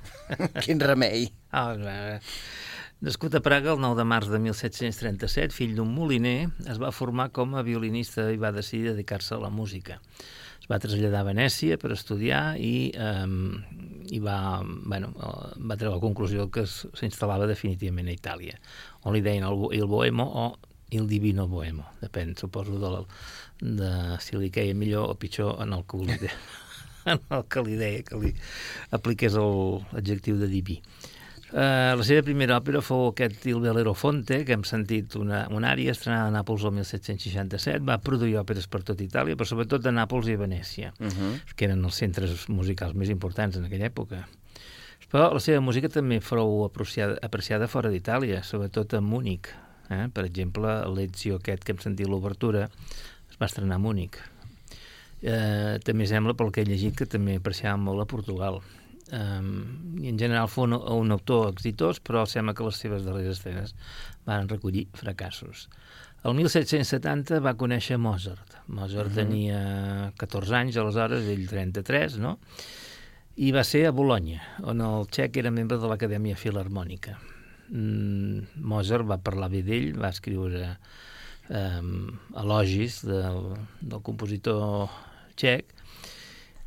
Quin 0.64 0.80
remei. 0.80 1.26
Ah. 1.53 1.74
Nascut 3.05 3.36
a 3.36 3.42
Praga 3.44 3.74
el 3.74 3.82
9 3.84 3.98
de 4.00 4.07
març 4.09 4.30
de 4.32 4.40
1737, 4.40 5.53
fill 5.53 5.76
d'un 5.76 5.92
moliner, 5.92 6.48
es 6.64 6.80
va 6.80 6.94
formar 6.96 7.28
com 7.36 7.53
a 7.53 7.66
violinista 7.66 8.30
i 8.32 8.40
va 8.40 8.55
decidir 8.57 8.94
dedicar-se 8.94 9.36
a 9.36 9.42
la 9.44 9.53
música. 9.53 10.00
Es 10.62 10.72
va 10.72 10.80
traslladar 10.80 11.20
a 11.20 11.28
Venècia 11.28 11.76
per 11.76 11.92
estudiar 11.92 12.57
i, 12.57 12.88
eh, 12.96 14.16
i 14.16 14.24
va, 14.24 14.40
bueno, 14.64 15.12
va 15.12 15.76
treure 15.76 15.98
la 15.98 16.05
conclusió 16.09 16.48
que 16.48 16.64
s'instal·lava 16.64 17.53
definitivament 17.53 18.09
a 18.09 18.16
Itàlia, 18.16 18.57
on 19.05 19.12
li 19.12 19.20
deien 19.20 19.44
el, 19.44 19.66
el 19.76 19.90
bohemo 19.92 20.30
o 20.46 20.53
il 20.93 21.09
divino 21.11 21.47
bohemo, 21.49 21.86
depèn, 22.03 22.34
suposo, 22.38 22.78
de, 22.78 22.90
la, 22.93 23.01
de 23.61 23.93
si 24.24 24.36
li 24.36 24.51
queia 24.53 24.74
millor 24.74 25.11
o 25.12 25.16
pitjor 25.16 25.62
en 25.64 25.72
el 25.76 25.86
que 25.88 26.03
li 26.03 26.18
deia, 26.20 26.36
en 27.14 27.24
el 27.30 27.49
que 27.49 27.64
li 27.66 27.80
deia 27.80 28.05
que 28.07 28.20
li 28.20 28.34
apliqués 28.99 29.38
l'adjectiu 29.38 30.38
de 30.40 30.51
diví. 30.53 30.80
Uh, 31.53 31.93
la 32.01 32.05
seva 32.09 32.22
primera 32.24 32.57
òpera 32.57 32.80
fou 32.80 33.11
aquest 33.11 33.43
Il 33.51 33.59
Belerofonte, 33.61 34.38
que 34.49 34.55
hem 34.57 34.62
sentit 34.64 35.18
una, 35.20 35.43
una 35.53 35.74
àrea 35.74 35.93
estrenada 35.93 36.30
a 36.30 36.32
Nàpols 36.32 36.64
el 36.64 36.72
1767. 36.78 37.82
Va 37.84 37.99
produir 38.01 38.38
òperes 38.40 38.70
per 38.72 38.80
tot 38.88 39.03
Itàlia, 39.05 39.36
però 39.36 39.51
sobretot 39.51 39.84
a 39.84 39.93
Nàpols 39.93 40.30
i 40.32 40.38
a 40.38 40.40
Venècia, 40.40 40.95
uh 40.97 41.11
-huh. 41.11 41.34
que 41.55 41.66
eren 41.68 41.84
els 41.84 41.99
centres 42.01 42.49
musicals 42.49 42.95
més 42.95 43.12
importants 43.12 43.57
en 43.57 43.66
aquella 43.68 43.90
època. 43.93 44.24
Però 45.12 45.28
la 45.28 45.40
seva 45.45 45.61
música 45.61 45.90
també 45.93 46.20
fou 46.24 46.64
apreciada, 46.64 47.18
apreciada 47.20 47.68
fora 47.68 47.90
d'Itàlia, 47.90 48.43
sobretot 48.43 48.95
a 48.95 49.01
Múnich. 49.01 49.53
Eh? 49.90 50.06
Per 50.12 50.24
exemple, 50.24 50.76
l'Ezio 50.94 51.40
aquest 51.40 51.64
que 51.64 51.74
hem 51.74 51.80
sentit 51.82 52.08
l'obertura 52.08 52.68
es 52.68 53.40
va 53.40 53.48
estrenar 53.48 53.80
a 53.80 53.82
Múnich. 53.82 54.20
Eh, 55.22 55.78
també 55.86 56.06
sembla, 56.10 56.34
pel 56.34 56.50
que 56.52 56.62
he 56.62 56.68
llegit, 56.68 56.96
que 56.98 57.06
també 57.06 57.38
apreciaven 57.38 57.84
molt 57.86 58.02
a 58.02 58.08
Portugal. 58.10 58.60
Um, 59.12 59.98
i 60.00 60.08
en 60.08 60.16
general 60.16 60.46
fou 60.48 60.64
un, 60.64 60.72
un 60.72 61.12
autor 61.12 61.50
exitós, 61.50 61.98
però 62.00 62.22
sembla 62.24 62.54
que 62.56 62.64
les 62.64 62.78
seves 62.80 63.02
darreres 63.04 63.36
estrenes 63.36 63.74
van 64.24 64.48
recollir 64.48 64.86
fracassos. 64.96 65.66
El 66.24 66.36
1770 66.38 67.42
va 67.42 67.52
conèixer 67.58 67.98
Mozart. 67.98 68.56
Mozart 68.68 69.10
uh 69.10 69.12
-huh. 69.12 69.20
tenia 69.20 70.12
14 70.16 70.54
anys, 70.54 70.76
aleshores, 70.76 71.28
ell 71.28 71.46
33, 71.48 72.16
no? 72.18 72.38
I 73.36 73.50
va 73.52 73.64
ser 73.64 73.86
a 73.86 73.90
Bologna, 73.90 74.40
on 74.62 74.80
el 74.80 75.06
txec 75.06 75.36
era 75.36 75.50
membre 75.50 75.78
de 75.78 75.88
l'Acadèmia 75.88 76.36
Filarmònica. 76.36 77.18
Mm, 77.72 78.44
Mozart 78.68 79.08
va 79.08 79.20
parlar 79.24 79.48
bé 79.52 79.62
d'ell, 79.64 79.94
va 79.96 80.10
escriure 80.12 80.66
um, 81.48 82.10
elogis 82.42 83.00
del, 83.08 83.54
del 83.80 84.02
compositor 84.04 84.92
txec, 85.40 85.72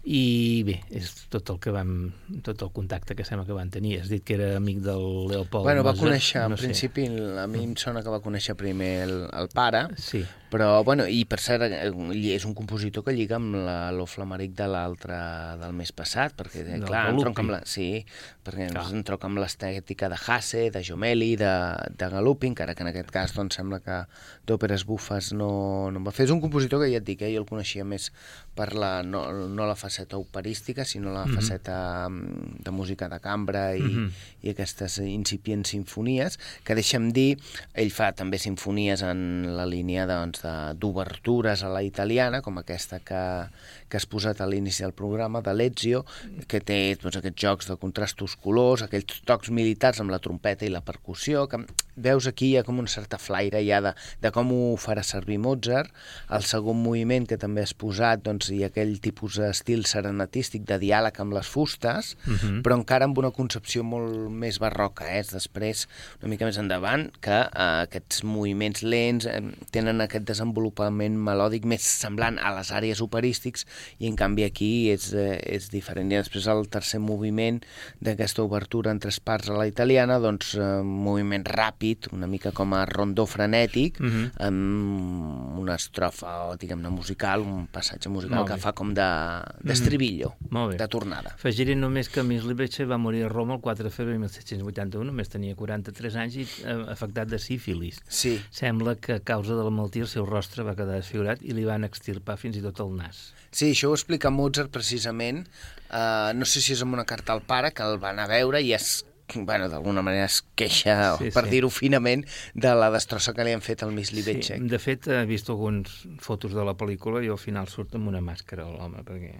i 0.06 0.62
bé, 0.68 0.76
és 0.93 1.08
tot 1.34 1.49
el 1.49 1.58
que 1.64 1.72
vam 1.74 2.12
tot 2.45 2.62
el 2.62 2.70
contacte 2.76 3.16
que 3.18 3.26
sembla 3.26 3.47
que 3.47 3.56
van 3.58 3.72
tenir 3.74 3.95
has 4.03 4.10
dit 4.12 4.22
que 4.24 4.36
era 4.38 4.51
amic 4.60 4.84
del 4.86 5.01
Leopold 5.32 5.66
bueno, 5.66 5.82
va 5.84 5.93
Mozart, 5.95 6.03
conèixer, 6.12 6.43
no 6.45 6.53
en 6.53 6.62
sé. 6.62 6.68
principi 6.70 7.08
a 7.41 7.47
mi 7.49 7.64
em 7.66 7.74
sona 7.76 8.03
que 8.06 8.14
va 8.14 8.22
conèixer 8.22 8.53
primer 8.60 8.91
el, 9.08 9.16
el 9.34 9.49
pare 9.49 9.88
sí, 9.97 10.22
però, 10.56 10.84
bueno, 10.86 11.08
i 11.10 11.24
per 11.28 11.39
cert 11.41 11.66
eh, 11.68 11.89
és 12.36 12.45
un 12.45 12.53
compositor 12.56 13.03
que 13.03 13.16
lliga 13.18 13.39
amb 13.39 13.58
la- 13.66 13.89
lo 13.91 14.06
flameric 14.06 14.53
de 14.56 14.68
l'altre 14.70 15.18
del 15.60 15.74
mes 15.76 15.89
passat 15.91 16.36
perquè, 16.38 16.62
eh, 16.62 16.78
Del 16.78 16.86
clar, 16.86 17.08
Galuppi. 17.10 17.18
entronca 17.18 17.41
amb 17.41 17.51
la, 17.56 17.60
sí, 17.66 18.06
perquè 18.45 18.70
Clar. 18.70 18.86
entronca 18.93 19.28
amb 19.28 19.41
l'estètica 19.41 20.08
de 20.14 20.16
Hasse, 20.22 20.70
de 20.72 20.84
Jomeli, 20.86 21.34
de, 21.36 21.49
de 21.97 22.10
Galuppi, 22.14 22.47
encara 22.53 22.76
que 22.78 22.86
en 22.86 22.91
aquest 22.93 23.10
cas 23.12 23.34
doncs, 23.36 23.58
sembla 23.58 23.82
que 23.84 24.03
d'òperes 24.47 24.86
bufes 24.86 25.34
no, 25.34 25.89
no 25.91 25.97
en 25.99 26.06
va 26.08 26.14
fer. 26.16 26.30
És 26.30 26.32
un 26.32 26.39
compositor 26.45 26.86
que 26.86 26.91
ja 26.93 27.01
et 27.01 27.08
dic, 27.10 27.26
eh, 27.26 27.34
jo 27.34 27.41
el 27.43 27.49
coneixia 27.49 27.84
més 27.84 28.12
per 28.56 28.74
la, 28.74 29.03
no, 29.03 29.26
no 29.51 29.66
la 29.68 29.76
faceta 29.76 30.18
operística, 30.18 30.86
sinó 30.86 31.12
la 31.14 31.26
Mhm. 31.26 31.36
faceta 31.36 32.08
mm, 32.10 32.64
de 32.64 32.72
música 32.72 33.10
de 33.10 33.20
cambra 33.20 33.76
i, 33.76 33.82
Mhm. 33.82 34.12
i 34.43 34.49
aquestes 34.49 34.97
incipients 34.99 35.70
sinfonies, 35.70 36.39
que 36.64 36.74
deixa'm 36.76 37.12
dir, 37.12 37.38
ell 37.74 37.91
fa 37.91 38.14
també 38.14 38.38
sinfonies 38.39 39.01
en 39.03 39.56
la 39.58 39.66
línia 39.66 40.06
doncs, 40.08 40.41
de- 40.41 40.74
d'obertures 40.80 41.64
a 41.64 41.70
la 41.70 41.84
italiana, 41.84 42.41
com 42.41 42.58
aquesta 42.58 42.99
que, 42.99 43.49
que 43.89 43.97
has 43.97 44.06
posat 44.06 44.39
a 44.41 44.47
l'inici 44.47 44.84
del 44.84 44.93
programa, 44.93 45.41
de 45.41 45.53
l'Ezio, 45.53 46.06
que 46.47 46.62
té 46.62 46.95
doncs, 47.01 47.18
aquests 47.18 47.41
jocs 47.41 47.68
de 47.68 47.76
contrastos 47.78 48.36
colors, 48.38 48.82
aquells 48.84 49.22
tocs 49.26 49.49
militars 49.51 49.99
amb 49.99 50.12
la 50.12 50.20
trompeta 50.20 50.66
i 50.66 50.70
la 50.70 50.82
percussió, 50.82 51.47
que 51.49 51.58
veus 51.96 52.28
aquí 52.28 52.52
hi 52.52 52.58
ha 52.60 52.64
com 52.68 52.80
una 52.80 52.91
certa 52.91 53.18
flaire 53.18 53.62
ja 53.66 53.80
de, 53.82 53.93
de 54.22 54.32
com 54.36 54.52
ho 54.52 54.76
farà 54.80 55.04
servir 55.06 55.38
Mozart. 55.41 55.91
El 56.36 56.43
segon 56.48 56.82
moviment 56.84 57.26
que 57.30 57.38
també 57.41 57.64
has 57.64 57.74
posat, 57.74 58.24
doncs, 58.26 58.50
hi 58.52 58.64
ha 58.66 58.70
aquell 58.72 58.98
tipus 59.04 59.39
d'estil 59.41 59.86
serenatístic 59.89 60.66
de 60.68 60.78
diàleg 60.82 61.20
amb 61.22 61.36
les 61.38 61.48
fustes, 61.48 62.16
uh 62.28 62.34
-huh. 62.34 62.62
però 62.64 62.76
encara 62.80 63.06
amb 63.06 63.18
una 63.18 63.32
concepció 63.32 63.84
molt 63.84 64.30
més 64.30 64.60
barroca, 64.60 65.08
eh? 65.08 65.20
És 65.20 65.32
després, 65.32 65.88
una 66.22 66.30
mica 66.30 66.46
més 66.46 66.58
endavant, 66.58 67.10
que 67.22 67.39
eh, 67.41 67.82
aquests 67.86 68.24
moviments 68.24 68.84
lents 68.84 69.26
eh, 69.26 69.41
tenen 69.72 70.02
aquest 70.02 70.26
desenvolupament 70.26 71.16
melòdic 71.18 71.66
més 71.66 71.82
semblant 71.82 72.39
a 72.39 72.56
les 72.56 72.72
àrees 72.72 73.02
operístics 73.02 73.66
i 74.00 74.08
en 74.08 74.16
canvi 74.16 74.43
aquí 74.43 74.89
és, 74.89 75.14
eh, 75.14 75.39
és 75.46 75.70
diferent. 75.70 76.12
I 76.12 76.16
després 76.16 76.48
el 76.48 76.68
tercer 76.68 77.00
moviment 77.00 77.62
d'aquesta 78.02 78.43
obertura 78.43 78.91
en 78.91 79.00
tres 79.00 79.20
parts 79.20 79.50
a 79.50 79.54
la 79.54 79.68
italiana, 79.68 80.20
doncs 80.20 80.56
eh, 80.56 80.82
moviments 80.84 81.52
ràpids 81.52 81.85
ràpid, 81.86 82.10
una 82.14 82.28
mica 82.28 82.52
com 82.52 82.74
a 82.74 82.86
rondó 82.86 83.26
frenètic, 83.26 84.00
Mhm. 84.00 84.08
mm 84.08 84.12
-hmm. 84.12 84.32
amb 84.48 85.60
una 85.60 85.76
estrofa, 85.76 86.56
diguem-ne, 86.58 86.90
musical, 86.90 87.42
un 87.42 87.68
passatge 87.68 88.10
musical 88.10 88.38
Molt 88.38 88.48
que 88.50 88.54
bé. 88.56 88.60
fa 88.60 88.74
com 88.74 88.94
de- 88.94 89.44
d'estribillo, 89.64 90.36
de, 90.40 90.48
Molt 90.50 90.72
bé. 90.72 90.78
de 90.78 90.88
tornada. 90.88 91.30
Afegiré 91.36 91.76
només 91.76 92.10
que 92.10 92.24
Miss 92.24 92.44
Libreche 92.44 92.86
va 92.86 92.98
morir 92.98 93.24
a 93.24 93.30
Roma 93.30 93.56
el 93.56 93.62
4 93.62 93.84
de 93.84 93.90
febrer 93.92 94.14
de 94.14 94.20
1781, 94.20 95.06
només 95.06 95.30
tenia 95.30 95.56
43 95.56 96.16
anys 96.16 96.36
i 96.36 96.42
eh, 96.66 96.86
afectat 96.90 97.28
de 97.28 97.40
sífilis. 97.40 98.02
Sí, 98.08 98.42
Sembla 98.52 98.96
que 98.96 99.14
a 99.14 99.20
causa 99.20 99.54
de 99.56 99.64
la 99.64 99.70
malaltia 99.70 100.02
el 100.04 100.08
seu 100.08 100.26
rostre 100.26 100.64
va 100.64 100.76
quedar 100.76 100.96
desfigurat 100.96 101.40
i 101.42 101.54
li 101.54 101.64
van 101.66 101.84
extirpar 101.84 102.38
fins 102.38 102.58
i 102.58 102.62
tot 102.62 102.80
el 102.80 102.96
nas. 102.96 103.34
sí, 103.52 103.72
això 103.72 103.88
ho 103.90 103.94
explica 103.94 104.30
Mozart 104.30 104.70
precisament, 104.70 105.48
uh, 105.92 106.34
no 106.36 106.46
sé 106.46 106.60
si 106.62 106.74
és 106.74 106.82
amb 106.82 106.94
una 106.94 107.06
carta 107.06 107.32
al 107.34 107.42
pare, 107.42 107.72
que 107.72 107.84
el 107.84 107.98
van 108.00 108.20
a 108.20 108.28
veure 108.28 108.62
i 108.62 108.74
es 108.74 109.06
bueno, 109.34 109.68
d'alguna 109.70 110.02
manera 110.02 110.26
es 110.26 110.44
queixa, 110.56 111.16
Sí, 111.18 111.26
sí, 111.26 111.32
per 111.32 111.46
sí. 111.46 111.50
dir-ho 111.56 111.70
finament, 111.70 112.26
de 112.54 112.76
la 112.76 112.92
destrossa 112.94 113.34
que 113.34 113.44
li 113.44 113.52
han 113.56 113.62
fet 113.66 113.82
al 113.84 113.92
Miss 113.92 114.12
Libetxek. 114.14 114.62
de 114.62 114.80
fet, 114.80 115.08
he 115.08 115.26
vist 115.26 115.50
algunes 115.50 116.06
fotos 116.22 116.54
de 116.54 116.64
la 116.64 116.76
pel·lícula 116.78 117.24
i 117.26 117.28
al 117.34 117.38
final 117.42 117.68
surt 117.68 117.96
amb 117.96 118.08
una 118.08 118.22
màscara 118.22 118.64
l'home, 118.70 119.02
perquè 119.04 119.34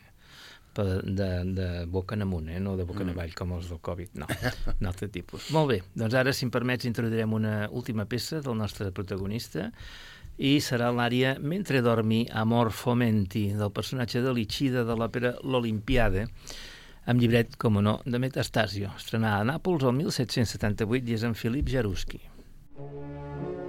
per- 0.76 1.04
de, 1.06 1.30
de 1.56 1.86
boca 1.86 2.16
en 2.16 2.24
amunt, 2.26 2.50
eh? 2.50 2.60
no 2.60 2.76
de 2.76 2.84
boca 2.84 3.04
en 3.06 3.14
avall, 3.14 3.34
com 3.34 3.54
els 3.56 3.70
del 3.70 3.80
Covid, 3.80 4.10
no, 4.20 4.28
un 4.82 4.88
altre 4.90 5.08
tipus. 5.08 5.52
Molt 5.56 5.70
bé, 5.72 5.82
doncs 5.96 6.14
ara, 6.20 6.34
si 6.34 6.44
em 6.46 6.52
permets, 6.52 6.84
introduirem 6.90 7.32
una 7.34 7.70
última 7.72 8.06
peça 8.06 8.42
del 8.42 8.58
nostre 8.60 8.92
protagonista, 8.92 9.72
i 10.38 10.58
serà 10.60 10.90
l'àrea 10.92 11.38
Mentre 11.40 11.80
dormi 11.80 12.26
Amor 12.36 12.74
Fomenti, 12.76 13.54
del 13.56 13.72
personatge 13.72 14.20
de 14.20 14.34
Licida 14.36 14.84
de 14.84 14.98
l'òpera 15.00 15.38
L'Olimpiade, 15.48 16.26
amb 17.06 17.22
llibret, 17.22 17.58
com 17.62 17.82
no, 17.82 18.00
de 18.06 18.22
Metastasio, 18.22 18.94
estrenada 18.98 19.44
a 19.44 19.50
Nàpols 19.52 19.86
el 19.86 19.94
1778 20.00 21.12
i 21.12 21.20
és 21.20 21.28
en 21.28 21.38
Filip 21.38 21.70
Jaruski. 21.70 22.22
Mentre 22.80 23.65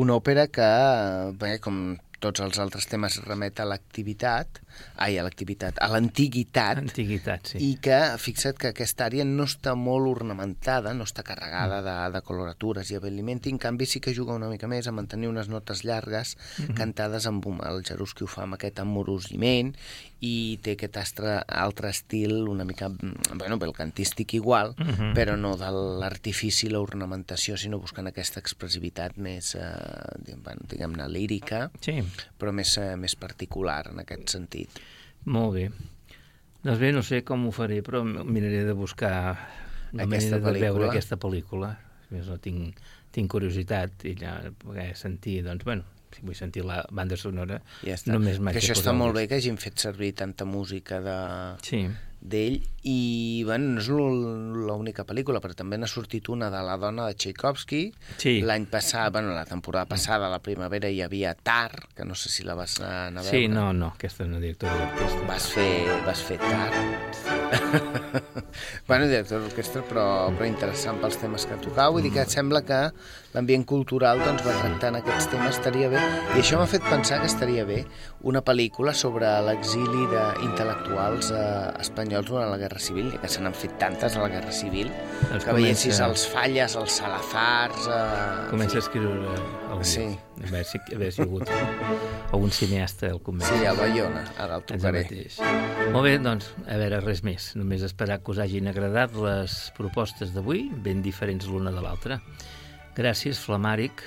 Una 0.00 0.16
òpera 0.20 0.44
que, 0.56 0.66
bé, 1.40 1.56
com 1.64 1.76
tots 2.20 2.40
els 2.40 2.58
altres 2.58 2.86
temes, 2.88 3.18
remet 3.26 3.60
a 3.60 3.66
l'activitat, 3.68 4.60
ai, 5.00 5.16
a 5.18 5.22
l'activitat, 5.24 5.78
a 5.80 5.88
l'antiguitat, 5.92 6.78
Antiguitat, 6.82 7.52
sí. 7.54 7.58
i 7.64 7.76
que, 7.80 7.98
fixa't 8.20 8.58
que 8.60 8.70
aquesta 8.72 9.06
àrea 9.06 9.24
no 9.24 9.44
està 9.48 9.74
molt 9.76 10.08
ornamentada, 10.10 10.92
no 10.96 11.04
està 11.04 11.22
carregada 11.26 11.82
de, 11.84 11.96
de 12.12 12.22
coloratures 12.26 12.90
i 12.92 12.98
abelimenti, 12.98 13.50
en 13.52 13.58
canvi 13.62 13.86
sí 13.86 14.00
que 14.00 14.14
juga 14.16 14.34
una 14.36 14.48
mica 14.52 14.68
més 14.68 14.86
a 14.88 14.92
mantenir 14.96 15.28
unes 15.28 15.48
notes 15.52 15.84
llargues 15.84 16.36
cantades 16.76 17.26
amb 17.26 17.46
un, 17.48 17.60
el 17.64 17.82
Jaruski 17.86 18.24
ho 18.24 18.28
fa 18.30 18.44
amb 18.44 18.56
aquest 18.58 18.80
amorosiment 18.84 19.74
i 20.24 20.56
té 20.64 20.74
aquest 20.76 20.96
astre, 20.96 21.36
altre 21.46 21.90
estil 21.92 22.48
una 22.48 22.64
mica, 22.64 22.88
mm, 22.88 23.36
bueno, 23.36 23.58
bé, 23.60 23.66
el 23.68 23.74
cantístic 23.76 24.34
igual, 24.34 24.74
Mhm. 24.78 25.12
però 25.14 25.36
no 25.36 25.56
de 25.56 25.68
l'artifici, 26.00 26.68
l'ornamentació, 26.72 27.56
sinó 27.56 27.78
buscant 27.78 28.06
aquesta 28.08 28.40
expressivitat 28.40 29.16
més, 29.16 29.54
eh, 29.54 29.60
diguem-ne, 30.70 31.08
lírica, 31.08 31.70
Sí, 31.80 32.02
però 32.38 32.52
més, 32.52 32.76
eh, 32.78 32.96
més 32.96 33.14
particular 33.16 33.88
en 33.92 34.00
aquest 34.04 34.28
sentit. 34.28 34.68
molt 35.26 35.54
bé. 35.54 35.70
Doncs 36.62 36.78
bé, 36.80 36.92
no 36.92 37.02
sé 37.02 37.22
com 37.24 37.44
ho 37.46 37.52
faré, 37.54 37.82
però 37.82 38.00
miraré 38.04 38.64
de 38.66 38.72
buscar 38.74 39.38
la 39.92 40.02
Aquesta 40.04 40.38
manera 40.38 40.52
de 40.52 40.60
veure 40.60 40.70
pel·lícula. 40.70 40.90
aquesta 40.90 41.16
pel·lícula. 41.16 41.68
A 42.10 42.14
més, 42.14 42.26
no 42.26 42.38
tinc, 42.38 42.76
tinc 43.14 43.30
curiositat 43.30 44.04
i 44.04 44.14
ja 44.18 44.40
poder 44.58 44.94
sentir, 44.96 45.42
doncs, 45.44 45.64
bueno, 45.64 45.84
si 46.14 46.22
vull 46.22 46.34
sentir 46.38 46.64
la 46.64 46.84
banda 46.90 47.16
sonora, 47.16 47.60
Ja 47.84 47.94
està. 47.94 48.12
només 48.12 48.38
m'haig 48.40 48.56
que 48.58 48.62
això 48.64 48.74
està 48.78 48.92
molt 48.94 49.14
bé 49.14 49.26
que 49.28 49.34
hagin 49.36 49.56
fet 49.58 49.78
servir 49.78 50.12
tanta 50.14 50.44
música 50.44 51.00
de 51.00 51.16
Sí, 51.62 51.86
d'ell 52.28 52.60
i 52.86 53.42
bueno, 53.46 53.74
no 53.74 53.80
és 53.80 53.88
l'ú- 53.90 54.66
l'única 54.66 55.04
pel·lícula 55.06 55.40
però 55.42 55.54
també 55.58 55.78
n'ha 55.78 55.88
sortit 55.90 56.28
una 56.30 56.50
de 56.50 56.60
la 56.62 56.76
dona 56.78 57.06
de 57.08 57.14
Tchaikovsky 57.14 57.82
Sí. 58.18 58.40
l'any 58.42 58.66
passat, 58.70 59.12
bueno, 59.12 59.32
la 59.34 59.44
temporada 59.44 59.86
passada 59.86 60.28
la 60.30 60.38
primavera 60.42 60.88
hi 60.90 61.00
havia 61.02 61.34
Tar 61.34 61.70
que 61.96 62.04
no 62.04 62.14
sé 62.14 62.28
si 62.28 62.44
la 62.44 62.54
vas 62.54 62.80
anar 62.80 63.22
a 63.22 63.22
veure. 63.22 63.30
Sí, 63.30 63.48
no, 63.48 63.72
no, 63.72 63.92
aquesta 63.96 64.24
és 64.24 64.28
una 64.30 64.40
directora 64.40 64.74
d'orquestra. 64.76 65.26
vas 65.26 65.46
fer, 65.50 66.02
vas 66.06 66.22
fer 66.22 66.38
Tar. 66.38 66.70
Bueno, 68.88 69.06
director 69.06 69.40
d'orquestra 69.42 69.82
però, 69.84 70.04
però 70.32 70.46
interessant 70.48 70.98
pels 71.02 71.18
temes 71.20 71.44
que 71.46 71.56
tocava. 71.60 71.90
Vull 71.96 72.04
dir 72.06 72.12
que 72.14 72.22
et 72.22 72.30
sembla 72.32 72.62
que 72.64 72.78
l'ambient 73.34 73.64
cultural 73.68 74.18
doncs, 74.22 74.44
va 74.46 74.54
tractant 74.56 74.96
aquests 75.00 75.26
temes 75.32 75.58
estaria 75.58 75.90
bé. 75.92 76.00
I 76.36 76.40
això 76.40 76.56
m'ha 76.60 76.68
fet 76.70 76.86
pensar 76.88 77.18
que 77.20 77.26
estaria 77.28 77.66
bé 77.68 77.82
una 78.26 78.40
pel·lícula 78.46 78.94
sobre 78.96 79.28
l'exili 79.44 80.06
d'intel·lectuals 80.12 81.30
eh, 81.34 81.72
espanyols 81.82 82.15
durant 82.24 82.48
la 82.50 82.56
Guerra 82.56 82.78
Civil, 82.80 83.10
que 83.20 83.28
se 83.28 83.40
n'han 83.44 83.52
fet 83.54 83.74
tantes 83.78 84.16
a 84.16 84.22
la 84.22 84.28
Guerra 84.32 84.52
Civil, 84.52 84.88
Doncs 85.30 85.44
que 85.44 85.52
veiessis 85.56 85.98
comença- 85.98 86.06
els 86.08 86.24
Falles, 86.32 86.76
els 86.76 86.92
Salazars... 87.02 87.86
Eh, 87.88 88.48
Comença 88.50 88.78
a 88.78 88.84
escriure 88.84 89.34
algú. 89.70 89.84
Sí. 89.84 90.06
A 90.36 90.50
veure 90.50 90.64
si, 90.64 90.78
a 90.78 90.98
veure 90.98 91.10
si 91.12 91.20
hi 91.20 91.24
ha 91.24 91.26
hagut 91.26 91.50
algun 92.32 92.50
cineasta 92.52 93.10
al 93.10 93.20
convent. 93.24 93.48
Sí, 93.48 93.64
el 93.64 93.76
Bayona, 93.76 94.24
ara 94.38 94.56
el 94.60 94.64
el 94.76 94.82
mateix. 94.82 95.38
Molt 95.92 96.04
bé, 96.04 96.18
doncs, 96.18 96.50
a 96.68 96.76
veure, 96.80 97.00
res 97.04 97.22
més. 97.24 97.50
Només 97.56 97.82
esperar 97.86 98.20
que 98.22 98.30
us 98.34 98.38
hagin 98.44 98.68
agradat 98.68 99.14
les 99.16 99.56
propostes 99.76 100.32
d'avui, 100.34 100.70
ben 100.84 101.02
diferents 101.02 101.46
l'una 101.48 101.72
de 101.72 101.80
l'altra. 101.84 102.20
Gràcies, 102.96 103.40
Flamàric, 103.44 104.00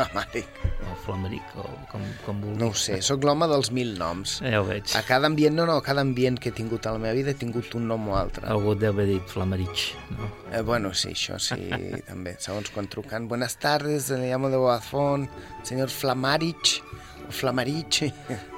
Flamàric. 0.00 0.48
o 0.90 0.94
Flamaric, 1.04 1.56
o 1.56 1.64
com, 1.90 2.02
com 2.24 2.40
vulguis. 2.40 2.58
No 2.60 2.68
ho 2.72 2.74
sé, 2.74 3.00
sóc 3.04 3.24
l'home 3.24 3.46
dels 3.50 3.70
mil 3.76 3.92
noms. 3.98 4.38
Ja 4.40 4.62
ho 4.62 4.64
veig. 4.68 4.94
A 4.96 5.02
cada 5.06 5.28
ambient, 5.28 5.54
no, 5.56 5.66
no, 5.68 5.76
a 5.80 5.84
cada 5.84 6.00
ambient 6.00 6.38
que 6.40 6.50
he 6.50 6.56
tingut 6.56 6.86
a 6.88 6.94
la 6.96 7.02
meva 7.02 7.14
vida 7.18 7.34
he 7.34 7.38
tingut 7.38 7.74
un 7.78 7.86
nom 7.90 8.08
o 8.08 8.16
altre. 8.16 8.46
Algú 8.48 8.74
deu 8.80 8.94
haver 8.94 9.06
dit 9.10 9.28
Flamarich, 9.28 9.90
no? 10.16 10.30
Eh, 10.52 10.62
bueno, 10.66 10.94
sí, 10.96 11.12
això 11.12 11.38
sí, 11.42 11.60
també. 12.10 12.36
Segons 12.40 12.72
quan 12.74 12.88
trucant. 12.88 13.28
Buenas 13.28 13.58
tardes, 13.60 14.08
le 14.10 14.30
llamo 14.30 14.50
de 14.50 14.56
Boazón, 14.56 15.28
señor 15.62 15.92
Flamarich, 15.92 16.80
o 17.28 17.32
Flamarich. 17.32 18.06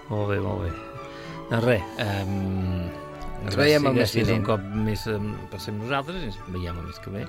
Molt 0.08 0.30
bé, 0.30 0.40
molt 0.40 0.66
bé. 0.68 0.72
Doncs 1.50 1.64
res, 1.66 1.82
um, 2.00 2.86
Ens 3.42 3.56
veiem 3.58 3.82
el 3.90 3.94
mes 3.98 4.12
un 4.22 4.44
cop 4.46 4.62
més 4.86 5.00
um, 5.10 5.26
per 5.50 5.58
ser 5.62 5.72
nosaltres, 5.76 6.18
i 6.22 6.24
ens 6.30 6.38
veiem 6.48 6.76
el 6.78 6.84
mes 6.88 6.98
que 7.02 7.10
ve, 7.14 7.22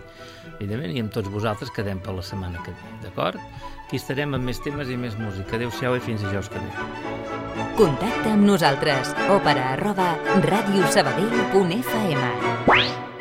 evidentment, 0.59 0.91
i 0.93 0.99
amb 1.03 1.11
tots 1.15 1.29
vosaltres 1.33 1.69
quedem 1.75 1.99
per 2.03 2.13
la 2.17 2.25
setmana 2.25 2.57
que 2.65 2.71
ve, 2.71 2.77
d'acord? 3.05 3.37
Aquí 3.85 3.95
estarem 4.01 4.29
amb 4.37 4.45
més 4.49 4.59
temes 4.63 4.87
i 4.89 4.97
més 4.97 5.15
música. 5.21 5.51
Adéu-siau 5.57 5.93
i 5.97 6.01
fins 6.03 6.21
dijous 6.25 6.47
que 6.49 6.59
ve. 6.59 6.71
Contacta 7.77 8.29
amb 8.33 8.43
nosaltres. 8.49 9.05
Òpera 9.33 9.63
arroba 9.77 10.07
radiosabadell.fm 10.49 13.12